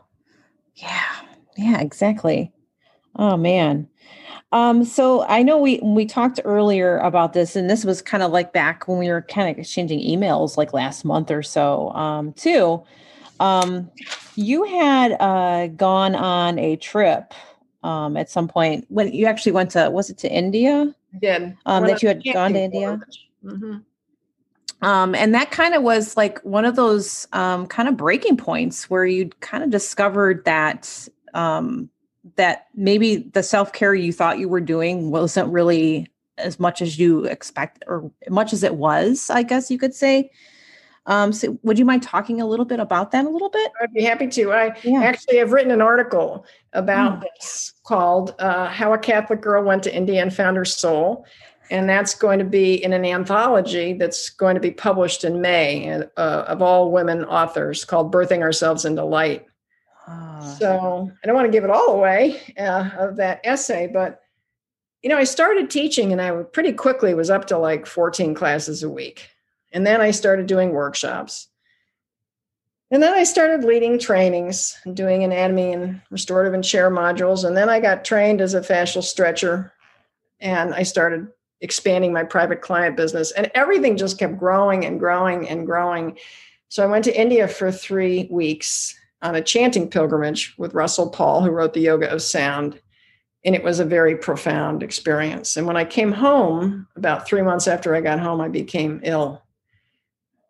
Yeah. 0.77 1.05
Yeah, 1.57 1.81
exactly. 1.81 2.53
Oh 3.17 3.37
man. 3.37 3.89
Um, 4.53 4.85
so 4.85 5.25
I 5.27 5.43
know 5.43 5.59
we 5.59 5.81
we 5.83 6.07
talked 6.07 6.41
earlier 6.45 6.99
about 6.99 7.33
this, 7.33 7.57
and 7.57 7.69
this 7.69 7.85
was 7.85 8.01
kind 8.01 8.23
of 8.23 8.31
like 8.31 8.53
back 8.53 8.87
when 8.87 8.99
we 8.99 9.09
were 9.09 9.23
kind 9.23 9.51
of 9.51 9.59
exchanging 9.59 9.99
emails 10.01 10.57
like 10.57 10.73
last 10.73 11.05
month 11.05 11.31
or 11.31 11.43
so, 11.43 11.91
um, 11.91 12.33
too. 12.35 12.83
Um, 13.41 13.91
you 14.37 14.65
had 14.65 15.13
uh, 15.21 15.67
gone 15.69 16.15
on 16.15 16.59
a 16.59 16.77
trip 16.77 17.35
um, 17.83 18.17
at 18.17 18.31
some 18.31 18.49
point 18.49 18.87
when 18.89 19.13
you 19.13 19.27
actually 19.27 19.53
went 19.53 19.73
to 19.73 19.91
was 19.91 20.11
it 20.11 20.19
to 20.19 20.33
India? 20.33 20.95
I 21.15 21.19
did. 21.19 21.57
Um, 21.67 21.87
that 21.87 22.03
you 22.03 22.09
had 22.09 22.23
gone 22.33 22.53
to 22.53 22.61
India. 22.61 23.01
Mm-hmm. 23.45 23.77
Um, 24.83 25.15
and 25.15 25.35
that 25.35 25.51
kind 25.51 25.75
of 25.75 25.83
was 25.83 26.17
like 26.17 26.39
one 26.41 26.65
of 26.65 26.77
those 26.77 27.27
um, 27.33 27.67
kind 27.67 27.89
of 27.89 27.97
breaking 27.97 28.37
points 28.37 28.91
where 28.91 29.07
you 29.07 29.31
kind 29.41 29.65
of 29.65 29.71
discovered 29.71 30.45
that 30.45 31.09
um, 31.33 31.89
that 32.37 32.67
maybe 32.75 33.17
the 33.17 33.43
self 33.43 33.73
care 33.73 33.95
you 33.95 34.13
thought 34.13 34.39
you 34.39 34.49
were 34.49 34.61
doing 34.61 35.11
wasn't 35.11 35.51
really 35.51 36.11
as 36.39 36.61
much 36.61 36.83
as 36.83 36.99
you 36.99 37.25
expect 37.25 37.85
or 37.87 38.11
much 38.29 38.53
as 38.53 38.63
it 38.63 38.75
was, 38.75 39.31
I 39.31 39.43
guess 39.43 39.71
you 39.71 39.79
could 39.79 39.95
say. 39.95 40.31
Um, 41.07 41.33
so 41.33 41.57
would 41.63 41.79
you 41.79 41.85
mind 41.85 42.03
talking 42.03 42.41
a 42.41 42.47
little 42.47 42.65
bit 42.65 42.81
about 42.81 43.13
that 43.13 43.25
a 43.25 43.29
little 43.29 43.49
bit? 43.49 43.71
I'd 43.81 43.93
be 43.93 44.03
happy 44.03 44.27
to. 44.27 44.53
I 44.53 44.77
yeah. 44.83 45.03
actually 45.03 45.37
have 45.39 45.53
written 45.53 45.71
an 45.71 45.81
article 45.81 46.45
about 46.73 47.23
oh. 47.23 47.29
this 47.39 47.75
called 47.85 48.35
uh, 48.41 48.67
How 48.67 48.93
a 48.93 48.99
Catholic 48.99 49.41
Girl 49.41 49.63
Went 49.63 49.85
to 49.85 49.95
India 49.95 50.21
and 50.21 50.35
Found 50.35 50.57
Her 50.57 50.65
Soul. 50.65 51.25
And 51.71 51.89
that's 51.89 52.15
going 52.15 52.39
to 52.39 52.45
be 52.45 52.83
in 52.83 52.93
an 52.93 53.05
anthology 53.05 53.93
that's 53.95 54.31
going 54.31 54.55
to 54.55 54.61
be 54.61 54.71
published 54.71 55.25
in 55.25 55.41
May 55.41 55.91
uh, 55.91 56.45
of 56.47 56.63
all 56.63 56.93
women 56.93 57.25
authors 57.25 57.85
called 57.85 58.13
Birthing 58.13 58.43
Ourselves 58.43 58.85
into 58.85 59.05
Light. 59.05 59.47
Ah. 60.07 60.57
So 60.59 61.11
I 61.23 61.27
don't 61.27 61.35
want 61.35 61.47
to 61.47 61.53
give 61.53 61.65
it 61.65 61.71
all 61.71 61.89
away 61.89 62.41
uh, 62.59 62.91
of 62.99 63.17
that 63.17 63.41
essay, 63.45 63.89
but 63.93 64.23
you 65.03 65.11
know, 65.11 65.19
I 65.19 65.25
started 65.25 65.71
teaching 65.71 66.13
and 66.13 66.21
I 66.21 66.43
pretty 66.43 66.73
quickly 66.73 67.15
was 67.15 67.31
up 67.31 67.47
to 67.47 67.59
like 67.59 67.87
14 67.87 68.35
classes 68.35 68.83
a 68.83 68.89
week. 68.89 69.29
And 69.73 69.87
then 69.87 70.01
I 70.01 70.11
started 70.11 70.47
doing 70.47 70.71
workshops. 70.71 71.49
And 72.91 73.03
then 73.03 73.15
I 73.15 73.25
started 73.25 73.65
leading 73.65 73.99
trainings 73.99 74.79
and 74.85 74.97
doing 74.97 75.25
anatomy 75.25 75.73
and 75.73 76.01
restorative 76.11 76.55
and 76.55 76.65
chair 76.65 76.91
modules. 76.91 77.45
And 77.45 77.57
then 77.57 77.69
I 77.69 77.81
got 77.81 78.05
trained 78.05 78.41
as 78.41 78.55
a 78.55 78.61
fascial 78.61 79.03
stretcher 79.03 79.73
and 80.41 80.75
I 80.75 80.85
started 80.85 81.29
expanding 81.61 82.13
my 82.13 82.25
private 82.25 82.61
client 82.61 82.97
business. 82.97 83.31
And 83.33 83.51
everything 83.55 83.97
just 83.97 84.19
kept 84.19 84.39
growing 84.39 84.85
and 84.85 85.01
growing 85.01 85.49
and 85.49 85.67
growing. 85.67 86.19
So 86.69 86.83
I 86.83 86.87
went 86.87 87.05
to 87.05 87.21
India 87.21 87.49
for 87.49 87.71
three 87.73 88.29
weeks 88.31 88.99
on 89.23 89.35
a 89.35 89.43
chanting 89.43 89.89
pilgrimage 89.89 90.55
with 90.59 90.75
Russell 90.75 91.11
Paul, 91.11 91.43
who 91.43 91.51
wrote 91.51 91.73
the 91.73 91.81
Yoga 91.81 92.11
of 92.11 92.23
Sound. 92.23 92.81
And 93.45 93.55
it 93.55 93.63
was 93.63 93.81
a 93.81 93.85
very 93.85 94.17
profound 94.17 94.83
experience. 94.83 95.57
And 95.57 95.67
when 95.67 95.77
I 95.77 95.85
came 95.85 96.13
home, 96.13 96.87
about 96.97 97.27
three 97.27 97.43
months 97.43 97.69
after 97.69 97.95
I 97.95 98.01
got 98.01 98.21
home, 98.21 98.41
I 98.41 98.49
became 98.49 99.01
ill. 99.05 99.43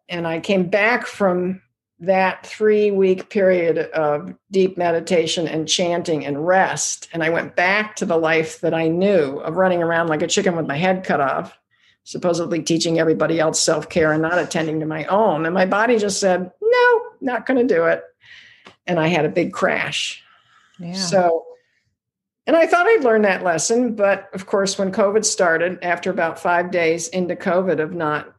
And 0.08 0.26
I 0.26 0.40
came 0.40 0.68
back 0.68 1.06
from 1.06 1.60
that 1.98 2.46
three 2.46 2.90
week 2.90 3.30
period 3.30 3.78
of 3.78 4.34
deep 4.50 4.76
meditation 4.76 5.48
and 5.48 5.66
chanting 5.66 6.26
and 6.26 6.46
rest. 6.46 7.08
And 7.12 7.22
I 7.22 7.30
went 7.30 7.56
back 7.56 7.96
to 7.96 8.06
the 8.06 8.18
life 8.18 8.60
that 8.60 8.74
I 8.74 8.88
knew 8.88 9.38
of 9.38 9.56
running 9.56 9.82
around 9.82 10.08
like 10.08 10.22
a 10.22 10.26
chicken 10.26 10.56
with 10.56 10.66
my 10.66 10.76
head 10.76 11.04
cut 11.04 11.20
off, 11.20 11.58
supposedly 12.04 12.62
teaching 12.62 12.98
everybody 12.98 13.40
else 13.40 13.60
self 13.62 13.88
care 13.88 14.12
and 14.12 14.20
not 14.20 14.38
attending 14.38 14.80
to 14.80 14.86
my 14.86 15.04
own. 15.06 15.46
And 15.46 15.54
my 15.54 15.64
body 15.64 15.98
just 15.98 16.20
said, 16.20 16.50
no, 16.60 17.00
not 17.20 17.46
going 17.46 17.66
to 17.66 17.74
do 17.74 17.86
it 17.86 18.04
and 18.86 19.00
I 19.00 19.08
had 19.08 19.24
a 19.24 19.30
big 19.30 19.52
crash. 19.52 20.22
Yeah. 20.78 20.94
So, 20.94 21.44
and 22.46 22.56
I 22.56 22.66
thought 22.66 22.86
I'd 22.86 23.04
learned 23.04 23.24
that 23.24 23.42
lesson. 23.42 23.94
But 23.94 24.28
of 24.32 24.46
course, 24.46 24.78
when 24.78 24.92
COVID 24.92 25.24
started, 25.24 25.78
after 25.82 26.10
about 26.10 26.38
five 26.38 26.70
days 26.70 27.08
into 27.08 27.34
COVID 27.34 27.80
of 27.80 27.92
not 27.92 28.32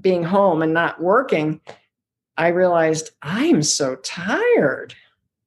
being 0.00 0.22
home 0.22 0.62
and 0.62 0.74
not 0.74 1.00
working, 1.00 1.60
I 2.36 2.48
realized 2.48 3.10
I'm 3.22 3.62
so 3.62 3.96
tired. 3.96 4.94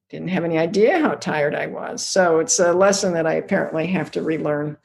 Didn't 0.08 0.28
have 0.28 0.44
any 0.44 0.58
idea 0.58 0.98
how 0.98 1.14
tired 1.14 1.54
I 1.54 1.66
was. 1.66 2.04
So 2.04 2.40
it's 2.40 2.58
a 2.58 2.72
lesson 2.72 3.14
that 3.14 3.26
I 3.26 3.34
apparently 3.34 3.86
have 3.88 4.10
to 4.12 4.22
relearn 4.22 4.76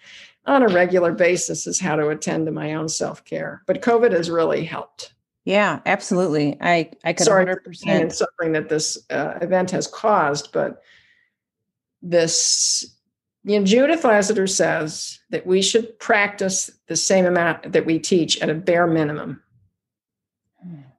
on 0.45 0.63
a 0.63 0.67
regular 0.67 1.11
basis 1.11 1.65
is 1.65 1.79
how 1.79 1.95
to 1.95 2.09
attend 2.09 2.45
to 2.45 2.51
my 2.51 2.75
own 2.75 2.87
self 2.87 3.25
care. 3.25 3.63
But 3.65 3.81
COVID 3.81 4.11
has 4.11 4.29
really 4.29 4.63
helped. 4.63 5.13
Yeah, 5.43 5.79
absolutely. 5.85 6.57
I 6.59 6.91
I 7.03 7.13
could 7.13 7.25
sorry 7.25 7.45
100%. 7.45 7.63
for 7.63 7.71
pain 7.85 8.01
and 8.01 8.13
suffering 8.13 8.53
that 8.53 8.69
this 8.69 8.97
uh, 9.09 9.37
event 9.41 9.71
has 9.71 9.87
caused, 9.87 10.51
but 10.51 10.81
this 12.01 12.95
you 13.43 13.59
know 13.59 13.65
Judith 13.65 14.03
Lasater 14.03 14.47
says 14.47 15.19
that 15.29 15.45
we 15.45 15.61
should 15.61 15.97
practice 15.99 16.71
the 16.87 16.95
same 16.95 17.25
amount 17.25 17.71
that 17.71 17.85
we 17.85 17.99
teach 17.99 18.39
at 18.41 18.49
a 18.49 18.55
bare 18.55 18.87
minimum. 18.87 19.41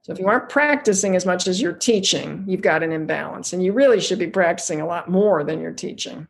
So 0.07 0.13
if 0.13 0.19
you 0.19 0.27
aren't 0.29 0.47
practicing 0.47 1.17
as 1.17 1.25
much 1.25 1.49
as 1.49 1.61
you're 1.61 1.73
teaching, 1.73 2.45
you've 2.47 2.61
got 2.61 2.81
an 2.81 2.93
imbalance, 2.93 3.51
and 3.51 3.61
you 3.61 3.73
really 3.73 3.99
should 3.99 4.19
be 4.19 4.27
practicing 4.27 4.79
a 4.79 4.87
lot 4.87 5.09
more 5.09 5.43
than 5.43 5.59
you're 5.59 5.73
teaching, 5.73 6.29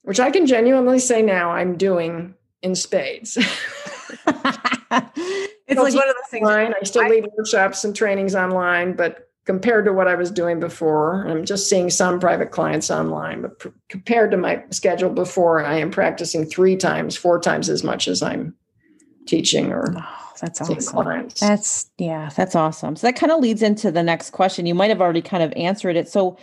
which 0.00 0.18
I 0.18 0.30
can 0.30 0.46
genuinely 0.46 0.98
say 0.98 1.20
now 1.20 1.50
I'm 1.50 1.76
doing 1.76 2.34
in 2.62 2.74
spades. 2.74 3.36
it's 4.16 5.78
like 5.78 5.94
one 5.94 6.08
of 6.08 6.14
those 6.14 6.30
things. 6.30 6.48
Online. 6.48 6.72
I 6.80 6.84
still 6.84 7.06
lead 7.06 7.28
workshops 7.36 7.84
and 7.84 7.94
trainings 7.94 8.34
online, 8.34 8.96
but 8.96 9.28
compared 9.44 9.84
to 9.84 9.92
what 9.92 10.08
I 10.08 10.14
was 10.14 10.30
doing 10.30 10.58
before, 10.58 11.28
I'm 11.28 11.44
just 11.44 11.68
seeing 11.68 11.90
some 11.90 12.18
private 12.18 12.50
clients 12.50 12.90
online. 12.90 13.42
But 13.42 13.58
pr- 13.58 13.68
compared 13.90 14.30
to 14.30 14.38
my 14.38 14.64
schedule 14.70 15.10
before, 15.10 15.62
I 15.62 15.76
am 15.76 15.90
practicing 15.90 16.46
three 16.46 16.76
times, 16.76 17.14
four 17.14 17.40
times 17.40 17.68
as 17.68 17.84
much 17.84 18.08
as 18.08 18.22
I'm 18.22 18.54
teaching 19.26 19.70
or. 19.70 19.94
Oh. 19.98 20.25
That's 20.40 20.60
awesome. 20.60 21.04
Clients. 21.04 21.40
That's 21.40 21.90
yeah, 21.98 22.30
that's 22.36 22.54
awesome. 22.54 22.96
So 22.96 23.06
that 23.06 23.16
kind 23.16 23.32
of 23.32 23.40
leads 23.40 23.62
into 23.62 23.90
the 23.90 24.02
next 24.02 24.30
question. 24.30 24.66
You 24.66 24.74
might 24.74 24.90
have 24.90 25.00
already 25.00 25.22
kind 25.22 25.42
of 25.42 25.52
answered 25.56 25.96
it. 25.96 26.08
So, 26.08 26.38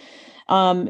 um, 0.50 0.90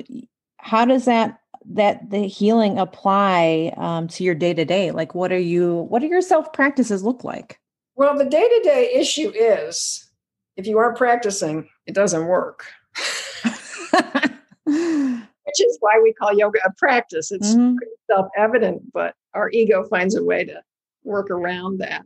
how 0.58 0.86
does 0.86 1.06
that 1.06 1.40
that 1.72 2.10
the 2.10 2.28
healing 2.28 2.78
apply 2.78 3.74
um, 3.78 4.08
to 4.10 4.24
your 4.24 4.36
day 4.36 4.54
to 4.54 4.66
day? 4.66 4.92
Like, 4.92 5.16
what 5.16 5.32
are 5.32 5.40
you? 5.40 5.88
What 5.90 6.00
do 6.00 6.08
your 6.08 6.22
self 6.22 6.52
practices 6.54 7.04
look 7.04 7.24
like? 7.24 7.60
Well, 7.96 8.18
the 8.18 8.26
day 8.26 8.48
to 8.48 8.62
day 8.64 8.92
issue 8.96 9.32
is 9.36 10.10
if 10.58 10.68
you 10.68 10.78
aren't 10.78 10.98
practicing, 10.98 11.68
it 11.86 11.96
doesn't 11.96 12.28
work. 12.28 12.66
Which 14.66 15.60
is 15.60 15.78
why 15.82 16.00
we 16.02 16.14
call 16.14 16.34
yoga 16.34 16.60
a 16.66 16.72
practice. 16.78 17.32
It's 17.32 17.54
mm-hmm. 17.54 17.76
self 18.10 18.28
evident, 18.38 18.92
but 18.94 19.16
our 19.34 19.50
ego 19.52 19.86
finds 19.90 20.16
a 20.16 20.24
way 20.24 20.46
to 20.46 20.62
work 21.04 21.30
around 21.30 21.80
that. 21.80 22.06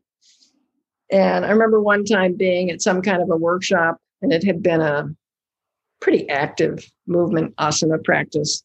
And 1.10 1.46
I 1.46 1.52
remember 1.52 1.82
one 1.82 2.04
time 2.04 2.36
being 2.36 2.70
at 2.70 2.82
some 2.82 3.02
kind 3.02 3.22
of 3.22 3.30
a 3.30 3.38
workshop, 3.38 4.00
and 4.22 4.34
it 4.34 4.44
had 4.44 4.62
been 4.62 4.82
a 4.82 5.10
pretty 6.02 6.28
active 6.30 6.90
movement 7.06 7.56
asana 7.56 8.04
practice. 8.04 8.64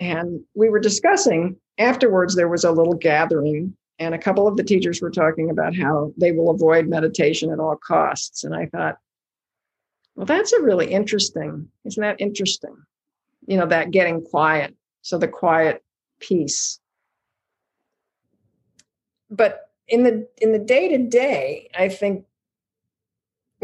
And 0.00 0.40
we 0.54 0.68
were 0.68 0.80
discussing 0.80 1.56
afterwards, 1.78 2.34
there 2.34 2.48
was 2.48 2.64
a 2.64 2.72
little 2.72 2.94
gathering 2.94 3.76
and 3.98 4.14
a 4.14 4.18
couple 4.18 4.48
of 4.48 4.56
the 4.56 4.64
teachers 4.64 5.00
were 5.00 5.10
talking 5.10 5.50
about 5.50 5.76
how 5.76 6.12
they 6.16 6.32
will 6.32 6.50
avoid 6.50 6.88
meditation 6.88 7.52
at 7.52 7.60
all 7.60 7.76
costs. 7.76 8.42
And 8.42 8.54
I 8.54 8.66
thought, 8.66 8.98
well, 10.16 10.26
that's 10.26 10.52
a 10.52 10.62
really 10.62 10.90
interesting, 10.90 11.68
isn't 11.84 12.00
that 12.00 12.20
interesting? 12.20 12.76
You 13.46 13.58
know, 13.58 13.66
that 13.66 13.90
getting 13.90 14.22
quiet. 14.22 14.74
So 15.02 15.18
the 15.18 15.28
quiet 15.28 15.84
piece. 16.20 16.80
But 19.30 19.63
in 19.88 20.02
the 20.02 20.28
in 20.40 20.52
the 20.52 20.58
day 20.58 20.88
to 20.88 20.98
day, 20.98 21.70
I 21.76 21.88
think 21.88 22.24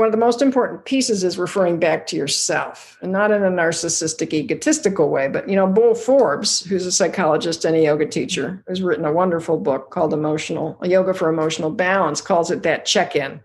one 0.00 0.06
of 0.06 0.12
the 0.12 0.18
most 0.18 0.40
important 0.40 0.86
pieces 0.86 1.22
is 1.22 1.36
referring 1.36 1.78
back 1.78 2.06
to 2.06 2.16
yourself 2.16 2.96
and 3.02 3.12
not 3.12 3.30
in 3.30 3.42
a 3.42 3.50
narcissistic 3.50 4.32
egotistical 4.32 5.10
way 5.10 5.28
but 5.28 5.46
you 5.46 5.54
know 5.54 5.66
Bo 5.66 5.94
Forbes 5.94 6.64
who's 6.64 6.86
a 6.86 6.92
psychologist 6.92 7.66
and 7.66 7.76
a 7.76 7.82
yoga 7.82 8.06
teacher 8.06 8.64
has 8.66 8.80
written 8.80 9.04
a 9.04 9.12
wonderful 9.12 9.58
book 9.58 9.90
called 9.90 10.14
emotional 10.14 10.78
a 10.80 10.88
yoga 10.88 11.12
for 11.12 11.28
emotional 11.28 11.70
balance 11.70 12.22
calls 12.22 12.50
it 12.50 12.62
that 12.62 12.86
check-in 12.86 13.40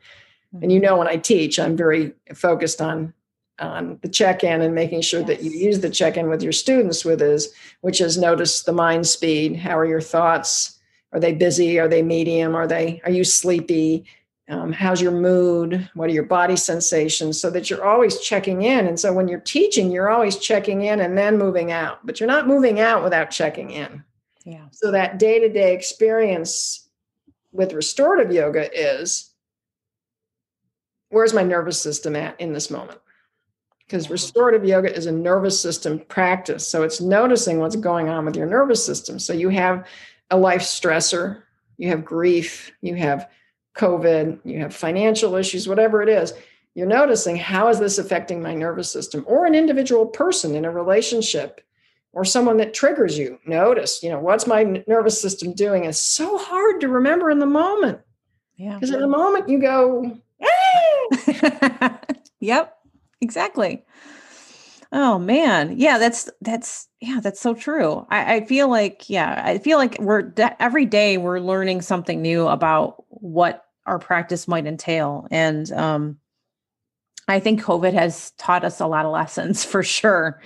and 0.62 0.72
you 0.72 0.79
mm-hmm. 0.79 0.86
know 0.86 0.98
when 0.98 1.10
i 1.10 1.17
teach 1.17 1.60
i'm 1.60 1.75
very 1.75 2.13
focused 2.34 2.82
on 2.82 3.13
on 3.60 4.00
the 4.01 4.10
check-in 4.10 4.62
and 4.62 4.74
making 4.74 5.01
sure 5.01 5.22
yes. 5.22 5.27
that 5.27 5.44
you 5.44 5.51
use 5.51 5.82
the 5.82 5.89
check-in 5.89 6.29
with 6.29 6.41
your 6.41 6.53
students 6.53 7.03
with 7.03 7.22
is 7.22 7.53
which 7.82 8.00
is 8.00 8.17
notice 8.17 8.63
the 8.63 8.72
mind 8.72 9.05
speed 9.05 9.58
how 9.58 9.77
are 9.77 9.86
your 9.86 10.01
thoughts 10.01 10.75
Are 11.15 11.19
they 11.19 11.31
busy? 11.31 11.79
Are 11.79 11.88
they 11.88 12.01
medium? 12.01 12.55
Are 12.55 12.67
they 12.67 13.00
are 13.05 13.10
you 13.10 13.24
sleepy? 13.24 14.03
Um, 14.50 14.74
how's 14.74 15.01
your 15.01 15.13
mood? 15.13 15.89
What 15.93 16.10
are 16.10 16.13
your 16.13 16.25
body 16.25 16.57
sensations? 16.57 17.39
So 17.39 17.50
that 17.51 17.69
you're 17.69 17.86
always 17.86 18.19
checking 18.19 18.63
in. 18.63 18.86
And 18.86 19.00
so 19.00 19.13
when 19.13 19.29
you're 19.29 19.39
teaching, 19.39 19.91
you're 19.91 20.10
always 20.10 20.38
checking 20.38 20.81
in 20.81 21.00
and 21.00 21.17
then 21.17 21.38
moving 21.38 21.72
out, 21.72 22.05
but 22.05 22.19
you're 22.19 22.27
not 22.27 22.48
moving 22.48 22.81
out 22.81 23.01
without 23.01 23.31
checking 23.31 23.72
in. 23.72 24.03
Yeah. 24.43 24.65
So 24.72 24.91
that 24.91 25.17
day 25.17 25.39
to 25.39 25.48
day 25.48 25.74
experience 25.74 26.89
with 27.53 27.72
restorative 27.72 28.34
yoga 28.34 28.69
is 28.77 29.31
where's 31.10 31.34
my 31.34 31.43
nervous 31.43 31.81
system 31.81 32.17
at 32.17 32.39
in 32.41 32.51
this 32.51 32.69
moment? 32.69 33.00
Because 33.79 34.10
restorative 34.10 34.65
yoga 34.65 34.93
is 34.93 35.05
a 35.05 35.13
nervous 35.13 35.57
system 35.57 36.00
practice. 36.10 36.67
So 36.67 36.84
it's 36.84 37.00
noticing 37.00 37.60
what's 37.60 37.77
going 37.77 38.10
on 38.10 38.25
with 38.25 38.36
your 38.36 38.48
nervous 38.48 38.86
system. 38.86 39.17
So 39.17 39.31
you 39.31 39.48
have 39.50 39.88
a 40.29 40.38
life 40.38 40.62
stressor, 40.62 41.44
you 41.77 41.89
have 41.89 42.05
grief, 42.05 42.72
you 42.82 42.96
have 42.96 43.29
COVID, 43.77 44.39
you 44.44 44.60
have 44.60 44.74
financial 44.74 45.36
issues, 45.36 45.67
whatever 45.67 46.01
it 46.01 46.10
is. 46.10 46.34
You're 46.74 46.88
noticing 46.88 47.38
how 47.38 47.70
is 47.70 47.79
this 47.79 47.98
affecting 47.98 48.41
my 48.41 48.53
nervous 48.53 48.91
system 48.91 49.24
or 49.27 49.46
an 49.46 49.55
individual 49.55 50.05
person 50.05 50.55
in 50.55 50.65
a 50.65 50.72
relationship 50.72 51.62
or 52.12 52.25
someone 52.25 52.58
that 52.58 52.74
triggers 52.74 53.17
you. 53.17 53.39
Notice, 53.46 54.01
you 54.01 54.10
know, 54.10 54.20
what's 54.20 54.48
my 54.48 54.63
nervous 54.88 55.22
system 55.22 55.53
doing? 55.53 55.84
It's 55.84 56.01
so 56.01 56.38
hard 56.38 56.82
to 56.82 56.88
remember 56.88 57.29
in 57.29 57.39
the 57.39 57.46
moment. 57.46 58.00
Yeah. 58.55 58.75
Because 58.75 58.91
in 58.91 59.01
the 59.01 59.08
moment 59.08 59.50
you 59.50 59.60
go, 59.60 60.17
ah! 61.82 62.00
yep, 62.39 62.77
exactly. 63.22 63.86
Oh 64.98 65.20
man, 65.20 65.78
yeah, 65.78 65.98
that's 65.98 66.30
that's 66.40 66.88
yeah, 67.02 67.20
that's 67.20 67.42
so 67.42 67.54
true. 67.54 68.08
I, 68.10 68.36
I 68.36 68.46
feel 68.46 68.70
like 68.70 69.10
yeah, 69.10 69.42
I 69.46 69.58
feel 69.58 69.78
like 69.78 69.98
we're 70.00 70.32
every 70.62 70.86
day 70.86 71.18
we're 71.18 71.42
learning 71.42 71.82
something 71.82 72.22
new 72.22 72.48
about 72.48 73.04
what 73.10 73.66
our 73.86 74.00
practice 74.00 74.48
might 74.48 74.66
entail, 74.66 75.28
and 75.30 75.70
um, 75.74 76.18
I 77.28 77.42
think 77.42 77.62
COVID 77.62 77.92
has 77.92 78.32
taught 78.38 78.64
us 78.64 78.80
a 78.80 78.88
lot 78.88 79.06
of 79.06 79.12
lessons 79.12 79.66
for 79.72 79.84
sure 79.84 80.42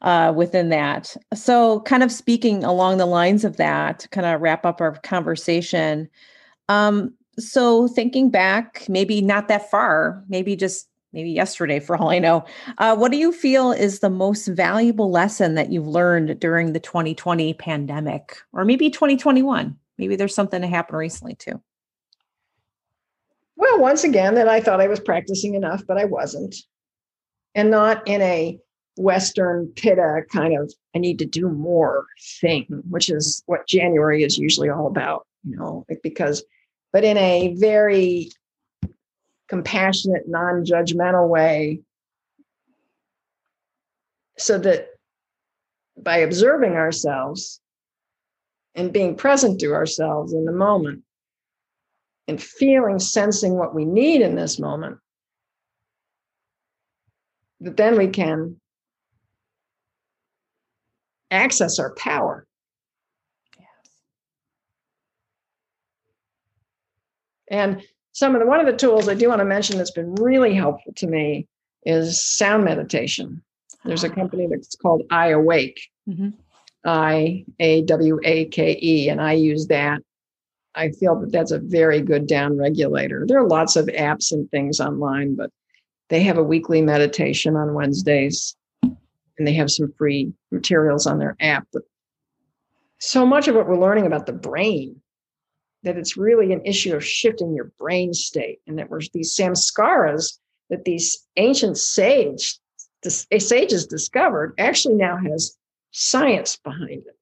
uh, 0.00 0.32
within 0.34 0.70
that. 0.70 1.14
So, 1.34 1.80
kind 1.80 2.02
of 2.02 2.10
speaking 2.10 2.64
along 2.64 2.96
the 2.96 3.04
lines 3.04 3.44
of 3.44 3.58
that, 3.58 3.98
to 3.98 4.08
kind 4.08 4.26
of 4.26 4.40
wrap 4.40 4.64
up 4.64 4.80
our 4.80 4.92
conversation. 5.00 6.08
Um, 6.70 7.12
so, 7.38 7.86
thinking 7.88 8.30
back, 8.30 8.86
maybe 8.88 9.20
not 9.20 9.48
that 9.48 9.70
far, 9.70 10.24
maybe 10.26 10.56
just 10.56 10.88
maybe 11.14 11.30
yesterday 11.30 11.80
for 11.80 11.96
all 11.96 12.10
I 12.10 12.18
know. 12.18 12.44
Uh, 12.76 12.94
what 12.94 13.12
do 13.12 13.16
you 13.16 13.32
feel 13.32 13.72
is 13.72 14.00
the 14.00 14.10
most 14.10 14.48
valuable 14.48 15.10
lesson 15.10 15.54
that 15.54 15.72
you've 15.72 15.86
learned 15.86 16.40
during 16.40 16.72
the 16.72 16.80
2020 16.80 17.54
pandemic 17.54 18.36
or 18.52 18.64
maybe 18.64 18.90
2021? 18.90 19.78
Maybe 19.96 20.16
there's 20.16 20.34
something 20.34 20.60
that 20.60 20.68
happened 20.68 20.98
recently 20.98 21.36
too. 21.36 21.62
Well, 23.56 23.80
once 23.80 24.02
again, 24.02 24.34
that 24.34 24.48
I 24.48 24.60
thought 24.60 24.80
I 24.80 24.88
was 24.88 24.98
practicing 24.98 25.54
enough, 25.54 25.86
but 25.86 25.96
I 25.96 26.04
wasn't. 26.04 26.56
And 27.54 27.70
not 27.70 28.06
in 28.08 28.20
a 28.20 28.58
Western 28.96 29.68
pitta 29.76 30.22
kind 30.32 30.58
of, 30.58 30.72
I 30.96 30.98
need 30.98 31.20
to 31.20 31.24
do 31.24 31.48
more 31.48 32.06
thing, 32.40 32.66
which 32.90 33.08
is 33.08 33.44
what 33.46 33.68
January 33.68 34.24
is 34.24 34.36
usually 34.36 34.68
all 34.68 34.88
about, 34.88 35.26
you 35.44 35.56
know, 35.56 35.86
because, 36.02 36.44
but 36.92 37.04
in 37.04 37.16
a 37.16 37.54
very 37.58 38.30
compassionate, 39.48 40.28
non 40.28 40.64
judgmental 40.64 41.28
way. 41.28 41.80
So 44.36 44.58
that 44.58 44.88
by 45.96 46.18
observing 46.18 46.72
ourselves 46.72 47.60
and 48.74 48.92
being 48.92 49.16
present 49.16 49.60
to 49.60 49.72
ourselves 49.72 50.32
in 50.32 50.44
the 50.44 50.52
moment 50.52 51.02
and 52.26 52.42
feeling, 52.42 52.98
sensing 52.98 53.54
what 53.54 53.74
we 53.74 53.84
need 53.84 54.22
in 54.22 54.34
this 54.34 54.58
moment, 54.58 54.98
that 57.60 57.76
then 57.76 57.96
we 57.96 58.08
can 58.08 58.60
access 61.30 61.78
our 61.78 61.94
power. 61.94 62.46
Yes. 63.58 63.68
And 67.48 67.82
some 68.14 68.36
of 68.36 68.40
the 68.40 68.46
one 68.46 68.60
of 68.60 68.66
the 68.66 68.76
tools 68.76 69.08
I 69.08 69.14
do 69.14 69.28
want 69.28 69.40
to 69.40 69.44
mention 69.44 69.76
that's 69.76 69.90
been 69.90 70.14
really 70.14 70.54
helpful 70.54 70.92
to 70.96 71.06
me 71.06 71.46
is 71.84 72.22
sound 72.22 72.64
meditation. 72.64 73.42
There's 73.84 74.04
a 74.04 74.10
ah. 74.10 74.14
company 74.14 74.46
that's 74.46 74.76
called 74.76 75.02
I 75.10 75.28
Awake, 75.30 75.80
mm-hmm. 76.08 76.30
I 76.84 77.44
A 77.58 77.82
W 77.82 78.20
A 78.24 78.46
K 78.46 78.78
E, 78.80 79.08
and 79.08 79.20
I 79.20 79.32
use 79.32 79.66
that. 79.66 80.00
I 80.76 80.90
feel 80.90 81.20
that 81.20 81.32
that's 81.32 81.50
a 81.50 81.58
very 81.58 82.00
good 82.00 82.26
down 82.26 82.56
regulator. 82.56 83.24
There 83.26 83.38
are 83.38 83.48
lots 83.48 83.74
of 83.76 83.86
apps 83.86 84.32
and 84.32 84.48
things 84.50 84.80
online, 84.80 85.34
but 85.34 85.50
they 86.08 86.22
have 86.22 86.38
a 86.38 86.42
weekly 86.42 86.82
meditation 86.82 87.56
on 87.56 87.74
Wednesdays, 87.74 88.56
and 88.82 88.96
they 89.38 89.54
have 89.54 89.70
some 89.70 89.92
free 89.98 90.32
materials 90.52 91.06
on 91.08 91.18
their 91.18 91.36
app. 91.40 91.66
But 91.72 91.82
so 92.98 93.26
much 93.26 93.48
of 93.48 93.56
what 93.56 93.66
we're 93.66 93.80
learning 93.80 94.06
about 94.06 94.26
the 94.26 94.32
brain 94.32 95.00
that 95.84 95.98
it's 95.98 96.16
really 96.16 96.52
an 96.52 96.64
issue 96.64 96.96
of 96.96 97.04
shifting 97.04 97.54
your 97.54 97.70
brain 97.78 98.12
state 98.12 98.58
and 98.66 98.78
that 98.78 98.90
we're 98.90 99.00
these 99.12 99.36
samskaras 99.36 100.38
that 100.70 100.84
these 100.84 101.26
ancient 101.36 101.76
sage 101.78 102.58
eh, 103.30 103.38
sages 103.38 103.86
discovered 103.86 104.54
actually 104.58 104.94
now 104.94 105.16
has 105.16 105.56
science 105.92 106.56
behind 106.56 107.02
it. 107.06 107.16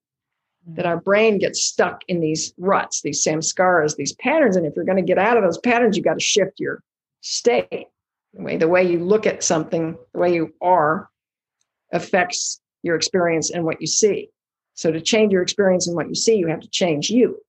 Hmm. 0.66 0.74
That 0.76 0.86
our 0.86 1.00
brain 1.00 1.38
gets 1.38 1.60
stuck 1.60 2.02
in 2.06 2.20
these 2.20 2.54
ruts 2.56 3.02
these 3.02 3.24
samskaras 3.24 3.96
these 3.96 4.14
patterns 4.14 4.56
and 4.56 4.64
if 4.64 4.74
you're 4.76 4.84
going 4.84 4.96
to 4.96 5.02
get 5.02 5.18
out 5.18 5.36
of 5.36 5.42
those 5.42 5.58
patterns 5.58 5.96
you 5.96 6.02
got 6.02 6.14
to 6.14 6.24
shift 6.24 6.58
your 6.58 6.82
state. 7.20 7.88
The 8.32 8.42
way 8.42 8.56
the 8.56 8.68
way 8.68 8.84
you 8.84 9.00
look 9.00 9.26
at 9.26 9.42
something 9.42 9.98
the 10.14 10.20
way 10.20 10.34
you 10.34 10.54
are 10.62 11.10
affects 11.92 12.60
your 12.82 12.96
experience 12.96 13.50
and 13.50 13.64
what 13.64 13.80
you 13.80 13.86
see. 13.86 14.30
So 14.74 14.90
to 14.90 15.00
change 15.00 15.32
your 15.32 15.42
experience 15.42 15.88
and 15.88 15.96
what 15.96 16.08
you 16.08 16.14
see 16.14 16.36
you 16.36 16.46
have 16.46 16.60
to 16.60 16.70
change 16.70 17.10
you 17.10 17.42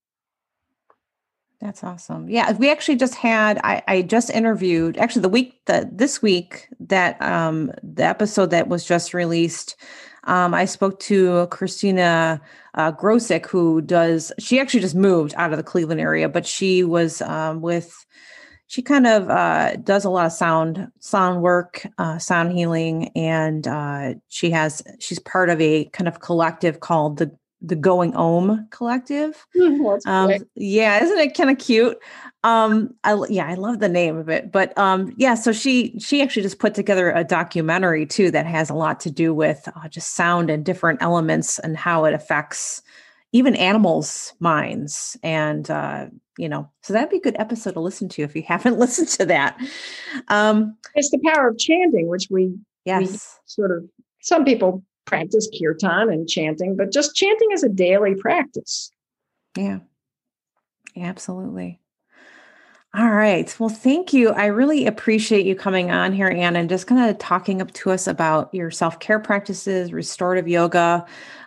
that's 1.63 1.83
awesome. 1.83 2.29
Yeah, 2.29 2.51
we 2.53 2.69
actually 2.69 2.97
just 2.97 3.15
had 3.15 3.59
I, 3.63 3.81
I 3.87 4.01
just 4.01 4.29
interviewed 4.29 4.97
actually 4.97 5.21
the 5.21 5.29
week 5.29 5.61
that 5.65 5.97
this 5.97 6.21
week 6.21 6.67
that 6.81 7.19
um 7.21 7.71
the 7.81 8.03
episode 8.03 8.51
that 8.51 8.67
was 8.67 8.85
just 8.85 9.13
released. 9.13 9.77
Um, 10.25 10.53
I 10.53 10.65
spoke 10.65 10.99
to 11.01 11.47
Christina 11.47 12.41
uh, 12.75 12.91
Grosick, 12.91 13.45
who 13.45 13.81
does 13.81 14.31
she 14.39 14.59
actually 14.59 14.81
just 14.81 14.95
moved 14.95 15.33
out 15.37 15.51
of 15.51 15.57
the 15.57 15.63
Cleveland 15.63 16.01
area, 16.01 16.27
but 16.27 16.45
she 16.45 16.83
was 16.83 17.21
um, 17.21 17.61
with 17.61 18.05
she 18.67 18.81
kind 18.81 19.07
of 19.07 19.29
uh, 19.29 19.75
does 19.77 20.03
a 20.03 20.09
lot 20.09 20.25
of 20.25 20.31
sound 20.33 20.89
sound 20.99 21.41
work, 21.41 21.85
uh, 21.97 22.17
sound 22.19 22.51
healing, 22.51 23.09
and 23.15 23.67
uh, 23.67 24.15
she 24.27 24.51
has 24.51 24.81
she's 24.99 25.19
part 25.19 25.49
of 25.49 25.61
a 25.61 25.85
kind 25.85 26.07
of 26.07 26.19
collective 26.19 26.81
called 26.81 27.19
the 27.19 27.31
the 27.63 27.75
Going 27.75 28.13
Om 28.15 28.67
Collective. 28.69 29.47
Mm, 29.55 30.05
um, 30.05 30.33
yeah, 30.55 31.01
isn't 31.01 31.17
it 31.17 31.35
kind 31.35 31.49
of 31.49 31.57
cute? 31.57 31.97
Um, 32.43 32.93
I 33.05 33.17
yeah, 33.29 33.47
I 33.47 33.53
love 33.53 33.79
the 33.79 33.89
name 33.89 34.17
of 34.17 34.27
it. 34.27 34.51
But 34.51 34.77
um, 34.77 35.13
yeah, 35.17 35.33
so 35.33 35.53
she 35.53 35.97
she 35.99 36.21
actually 36.21 36.43
just 36.43 36.59
put 36.59 36.75
together 36.75 37.11
a 37.11 37.23
documentary 37.23 38.05
too 38.05 38.29
that 38.31 38.45
has 38.45 38.69
a 38.69 38.73
lot 38.73 38.99
to 39.01 39.11
do 39.11 39.33
with 39.33 39.67
uh, 39.75 39.87
just 39.87 40.13
sound 40.13 40.49
and 40.49 40.65
different 40.65 41.01
elements 41.01 41.57
and 41.59 41.77
how 41.77 42.03
it 42.03 42.13
affects 42.13 42.81
even 43.31 43.55
animals' 43.55 44.33
minds. 44.41 45.17
And 45.23 45.71
uh, 45.71 46.07
you 46.37 46.49
know, 46.49 46.69
so 46.81 46.91
that'd 46.91 47.09
be 47.09 47.17
a 47.17 47.21
good 47.21 47.37
episode 47.39 47.73
to 47.73 47.79
listen 47.79 48.09
to 48.09 48.23
if 48.23 48.35
you 48.35 48.43
haven't 48.47 48.77
listened 48.77 49.07
to 49.09 49.25
that. 49.27 49.57
Um, 50.27 50.75
it's 50.95 51.11
the 51.11 51.21
power 51.25 51.47
of 51.47 51.57
chanting, 51.57 52.07
which 52.09 52.27
we 52.29 52.53
yes 52.83 53.09
we 53.09 53.17
sort 53.45 53.71
of 53.71 53.85
some 54.21 54.43
people 54.43 54.83
practice 55.05 55.49
kirtan 55.57 56.09
and 56.09 56.27
chanting, 56.27 56.75
but 56.75 56.91
just 56.91 57.15
chanting 57.15 57.49
is 57.51 57.63
a 57.63 57.69
daily 57.69 58.15
practice. 58.15 58.91
Yeah. 59.57 59.79
yeah. 60.95 61.07
Absolutely. 61.07 61.79
All 62.95 63.09
right. 63.09 63.53
Well, 63.59 63.69
thank 63.69 64.13
you. 64.13 64.29
I 64.29 64.45
really 64.45 64.85
appreciate 64.85 65.47
you 65.47 65.55
coming 65.55 65.89
on 65.89 66.13
here, 66.13 66.27
Anne, 66.27 66.55
and 66.55 66.69
just 66.69 66.85
kind 66.85 67.09
of 67.09 67.17
talking 67.17 67.59
up 67.59 67.73
to 67.73 67.89
us 67.89 68.05
about 68.05 68.53
your 68.53 68.69
self 68.69 68.99
care 68.99 69.19
practices, 69.19 69.91
restorative 69.91 70.47
yoga. 70.47 71.03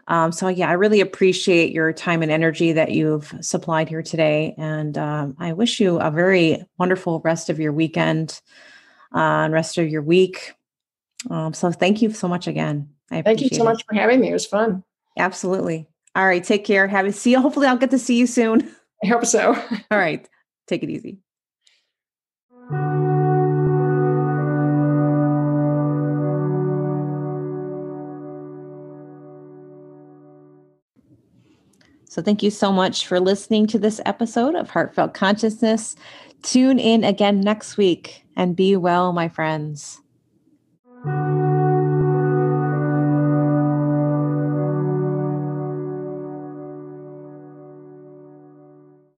Um, 0.09 0.33
so, 0.33 0.49
yeah, 0.49 0.69
I 0.69 0.73
really 0.73 1.01
appreciate 1.01 1.73
your 1.73 1.93
time 1.93 2.23
and 2.23 2.33
energy 2.33 2.73
that 2.73 2.91
you've 2.91 3.33
supplied 3.43 3.89
here 3.89 4.03
today. 4.03 4.57
And 4.59 4.99
um, 4.99 5.37
I 5.39 5.53
wish 5.53 5.79
you 5.79 6.01
a 6.01 6.11
very 6.11 6.65
wonderful 6.79 7.21
rest 7.21 7.49
of 7.49 7.61
your 7.61 7.73
weekend 7.73 8.41
uh, 9.15 9.45
and 9.47 9.53
rest 9.53 9.79
of 9.79 9.89
your 9.89 10.03
week. 10.03 10.53
Um, 11.31 11.55
so, 11.55 11.71
thank 11.71 12.03
you 12.03 12.11
so 12.11 12.27
much 12.27 12.49
again. 12.49 12.96
Thank 13.11 13.41
you 13.41 13.49
so 13.51 13.65
much 13.65 13.85
for 13.87 13.95
having 13.95 14.21
me. 14.21 14.31
It 14.31 14.33
was 14.33 14.47
fun. 14.47 14.83
Absolutely. 15.19 15.89
All 16.15 16.27
right. 16.27 16.43
Take 16.43 16.65
care. 16.65 16.89
Have 16.89 17.07
a 17.07 17.13
see 17.13 17.33
you. 17.33 17.41
Hopefully, 17.41 17.67
I'll 17.67 17.77
get 17.77 17.91
to 17.91 17.99
see 17.99 18.19
you 18.19 18.27
soon. 18.27 18.75
I 19.05 19.09
hope 19.09 19.27
so. 19.27 19.55
All 19.91 19.99
right. 19.99 20.29
Take 20.67 20.83
it 20.83 20.91
easy. 20.91 21.19
So 32.09 32.23
thank 32.23 32.43
you 32.43 32.51
so 32.51 32.73
much 32.73 33.07
for 33.07 33.21
listening 33.21 33.67
to 33.67 33.79
this 33.79 34.01
episode 34.07 34.55
of 34.55 34.71
Heartfelt 34.71 35.13
Consciousness. 35.13 35.97
Tune 36.43 36.79
in 36.79 37.05
again 37.05 37.43
next 37.43 37.77
week 37.77 38.25
and 38.37 38.57
be 38.57 38.75
well, 38.75 39.13
my 39.13 39.29
friends. 39.29 40.01